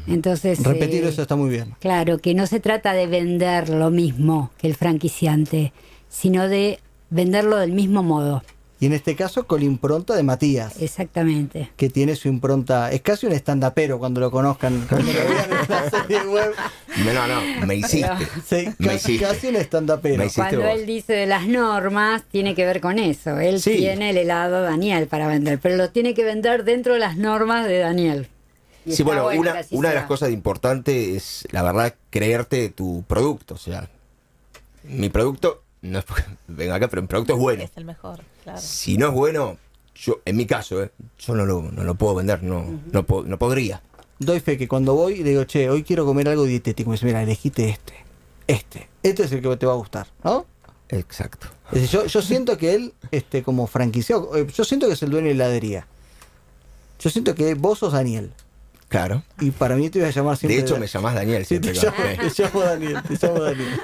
[0.07, 1.75] Entonces, Repetir eh, eso está muy bien.
[1.81, 5.73] Claro, que no se trata de vender lo mismo que el franquiciante,
[6.09, 8.43] sino de venderlo del mismo modo.
[8.81, 10.81] Y en este caso con la impronta de Matías.
[10.81, 11.71] Exactamente.
[11.77, 12.93] que tiene su impronta.
[12.93, 14.87] Es casi un estandapero cuando lo conozcan.
[14.89, 16.55] Cuando lo vean en la serie web.
[17.05, 18.09] No, no, me hiciste.
[18.47, 19.27] Sí, Me casi, hiciste.
[19.27, 20.25] casi un estandapero.
[20.35, 20.71] Cuando vos.
[20.71, 23.39] él dice de las normas, tiene que ver con eso.
[23.41, 23.77] Él Sí.
[23.79, 27.67] tiene el helado Daniel para vender, pero lo tiene que vender dentro de las normas
[27.67, 28.29] de Daniel.
[28.87, 31.09] Y Sí, bueno, una, una de las cosas importantes
[31.45, 33.55] es, la verdad, creerte tu producto.
[33.55, 33.89] O sea,
[34.85, 37.63] mi producto, no es porque venga acá, pero mi producto es bueno.
[37.65, 38.21] Es el mejor,
[38.53, 38.61] claro.
[38.61, 39.57] Si no es bueno,
[39.95, 43.23] yo, en mi caso, eh, yo no lo, no lo puedo vender, no, no, po-
[43.25, 43.83] no podría.
[44.19, 46.91] Doy fe que cuando voy le digo, che, hoy quiero comer algo dietético.
[46.91, 47.95] Me dice, mira, elegiste este.
[48.47, 48.89] Este.
[49.03, 50.47] Este es el que te va a gustar, ¿no?
[50.89, 51.47] Exacto.
[51.73, 55.03] Es decir, yo, yo siento que él, este, como franquiciado, eh, yo siento que es
[55.03, 55.87] el dueño de la heladería.
[56.99, 58.33] Yo siento que vos sos Daniel.
[58.89, 59.23] Claro.
[59.41, 60.57] Y para mí te voy a llamar siempre.
[60.57, 62.17] De hecho, me llamás Daniel Sí, te siempre.
[62.17, 63.81] llamo, te llamo Daniel, te llamo Daniel.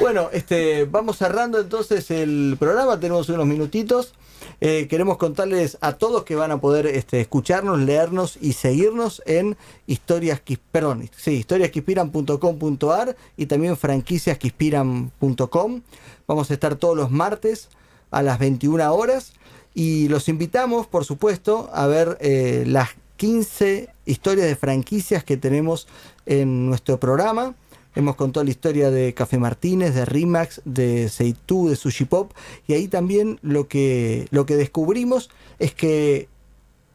[0.00, 4.14] Bueno, este, vamos cerrando entonces el programa, tenemos unos minutitos.
[4.60, 9.56] Eh, queremos contarles a todos que van a poder este, escucharnos, leernos y seguirnos en
[9.86, 15.82] historias que, perdón, sí, historiasqueinspiran.com.ar y también franquiciasqueinspiran.com.
[16.26, 17.68] Vamos a estar todos los martes
[18.10, 19.32] a las 21 horas
[19.74, 25.86] y los invitamos, por supuesto, a ver eh, las 15 historias de franquicias que tenemos
[26.26, 27.54] en nuestro programa.
[27.94, 32.32] Hemos contado la historia de Café Martínez, de Rimax, de Seitú, de Sushi Pop.
[32.66, 36.28] Y ahí también lo que, lo que descubrimos es que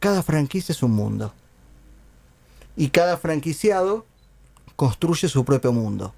[0.00, 1.32] cada franquicia es un mundo.
[2.76, 4.06] Y cada franquiciado
[4.76, 6.14] construye su propio mundo.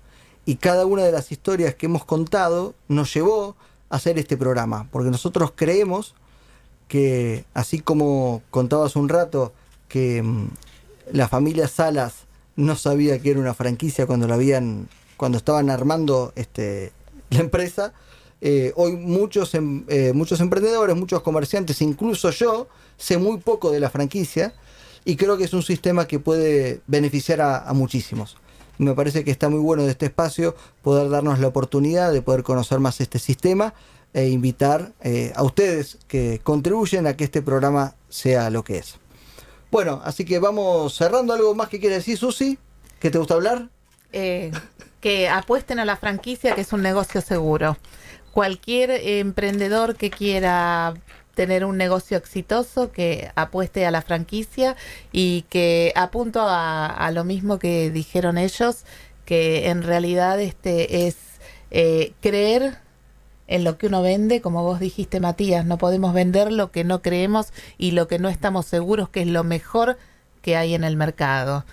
[0.47, 3.57] Y cada una de las historias que hemos contado nos llevó
[3.91, 4.89] a hacer este programa.
[4.91, 6.15] Porque nosotros creemos
[6.89, 9.53] que, así como contabas un rato,
[9.89, 10.49] que mm,
[11.13, 12.27] la familia Salas
[12.57, 16.93] no sabía que era una franquicia cuando la habían, cuando estaban armando este,
[17.31, 17.93] la empresa.
[18.41, 23.81] Eh, hoy muchos, em- eh, muchos emprendedores, muchos comerciantes, incluso yo, sé muy poco de
[23.81, 24.55] la franquicia
[25.05, 28.37] y creo que es un sistema que puede beneficiar a, muchísimos.
[28.79, 32.43] Me parece que está muy bueno de este espacio poder darnos la oportunidad de poder
[32.43, 33.73] conocer más este sistema
[34.13, 38.99] e invitar eh, a ustedes que contribuyen a que este programa sea lo que es.
[39.77, 41.35] Bueno, así que vamos cerrando.
[41.35, 42.59] ¿Algo más que quiere decir, Susi?
[42.99, 43.69] ¿Que te gusta hablar?
[44.11, 44.51] Eh,
[45.03, 47.77] que apuesten a la franquicia, que es un negocio seguro.
[48.33, 50.95] Cualquier emprendedor que quiera
[51.35, 54.77] tener un negocio exitoso, que apueste a la franquicia
[55.13, 58.85] y que apunto a, a lo mismo que dijeron ellos,
[59.27, 61.17] que en realidad este es
[61.71, 62.79] eh, creer
[63.49, 67.03] en lo que uno vende, como vos dijiste Matías, no podemos vender lo que no
[67.03, 69.99] creemos y lo que no estamos seguros que es lo mejor
[70.43, 71.65] que hay en el mercado.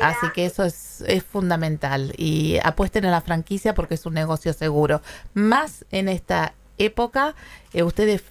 [0.00, 4.52] Así que eso es, es fundamental y apuesten a la franquicia porque es un negocio
[4.52, 5.02] seguro.
[5.34, 7.34] Más en esta época,
[7.72, 8.22] eh, ustedes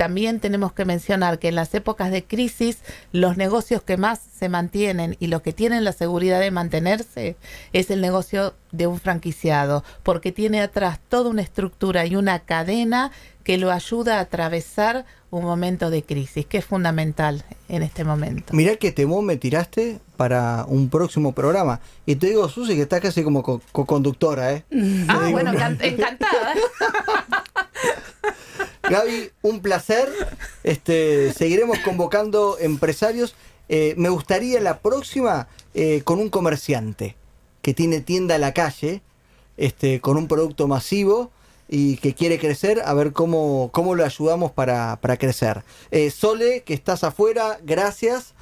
[0.00, 2.78] también tenemos que mencionar que en las épocas de crisis
[3.12, 7.36] los negocios que más se mantienen y los que tienen la seguridad de mantenerse
[7.74, 13.12] es el negocio de un franquiciado, porque tiene atrás toda una estructura y una cadena
[13.44, 18.54] que lo ayuda a atravesar un momento de crisis, que es fundamental en este momento.
[18.54, 21.80] Mirá que temón me tiraste para un próximo programa.
[22.06, 24.64] Y te digo, Susi, que estás casi como co- co-conductora, ¿eh?
[25.08, 25.58] Ah, bueno, no.
[25.58, 26.54] can- encantada.
[28.90, 30.08] Gaby, un placer.
[30.64, 33.36] Este, seguiremos convocando empresarios.
[33.68, 37.14] Eh, me gustaría la próxima eh, con un comerciante
[37.62, 39.00] que tiene tienda a la calle,
[39.56, 41.30] este, con un producto masivo
[41.68, 45.62] y que quiere crecer, a ver cómo, cómo lo ayudamos para, para crecer.
[45.92, 48.34] Eh, Sole, que estás afuera, gracias.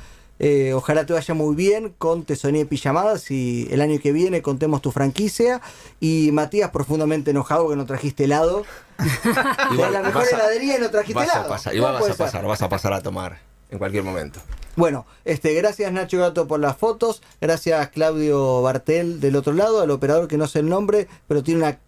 [0.72, 4.80] Ojalá te vaya muy bien con Tesonería y Pijamadas y el año que viene contemos
[4.80, 5.60] tu franquicia.
[5.98, 8.64] Y Matías, profundamente enojado que no trajiste helado.
[9.72, 12.16] Igual la mejor heladería y no trajiste vas a pasar, ¿Cómo igual vas a ser?
[12.16, 13.38] pasar, vas a pasar a tomar
[13.70, 14.40] en cualquier momento.
[14.76, 19.90] Bueno, este, gracias Nacho Gato por las fotos, gracias Claudio Bartel del otro lado, al
[19.90, 21.78] operador que no sé el nombre, pero tiene una...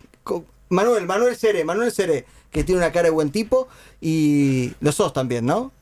[0.69, 3.67] Manuel, Manuel Cere, Manuel Cere, que tiene una cara de buen tipo
[4.01, 5.73] y lo sos también, ¿no?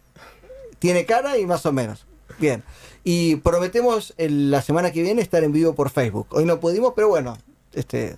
[0.79, 2.07] Tiene cara y más o menos.
[2.39, 2.63] Bien.
[3.05, 6.29] Y prometemos el- la semana que viene estar en vivo por Facebook.
[6.31, 7.37] Hoy no pudimos, pero bueno,
[7.75, 8.17] este,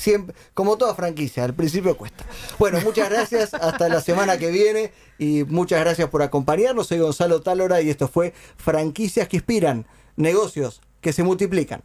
[0.00, 2.24] siempre, como toda franquicia, al principio cuesta.
[2.58, 6.86] Bueno, muchas gracias, hasta la semana que viene y muchas gracias por acompañarnos.
[6.86, 9.86] Soy Gonzalo Talora y esto fue Franquicias que Inspiran,
[10.16, 11.82] negocios que se multiplican.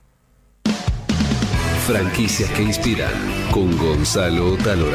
[1.87, 3.13] Franquicias que inspiran
[3.51, 4.93] con Gonzalo Talora.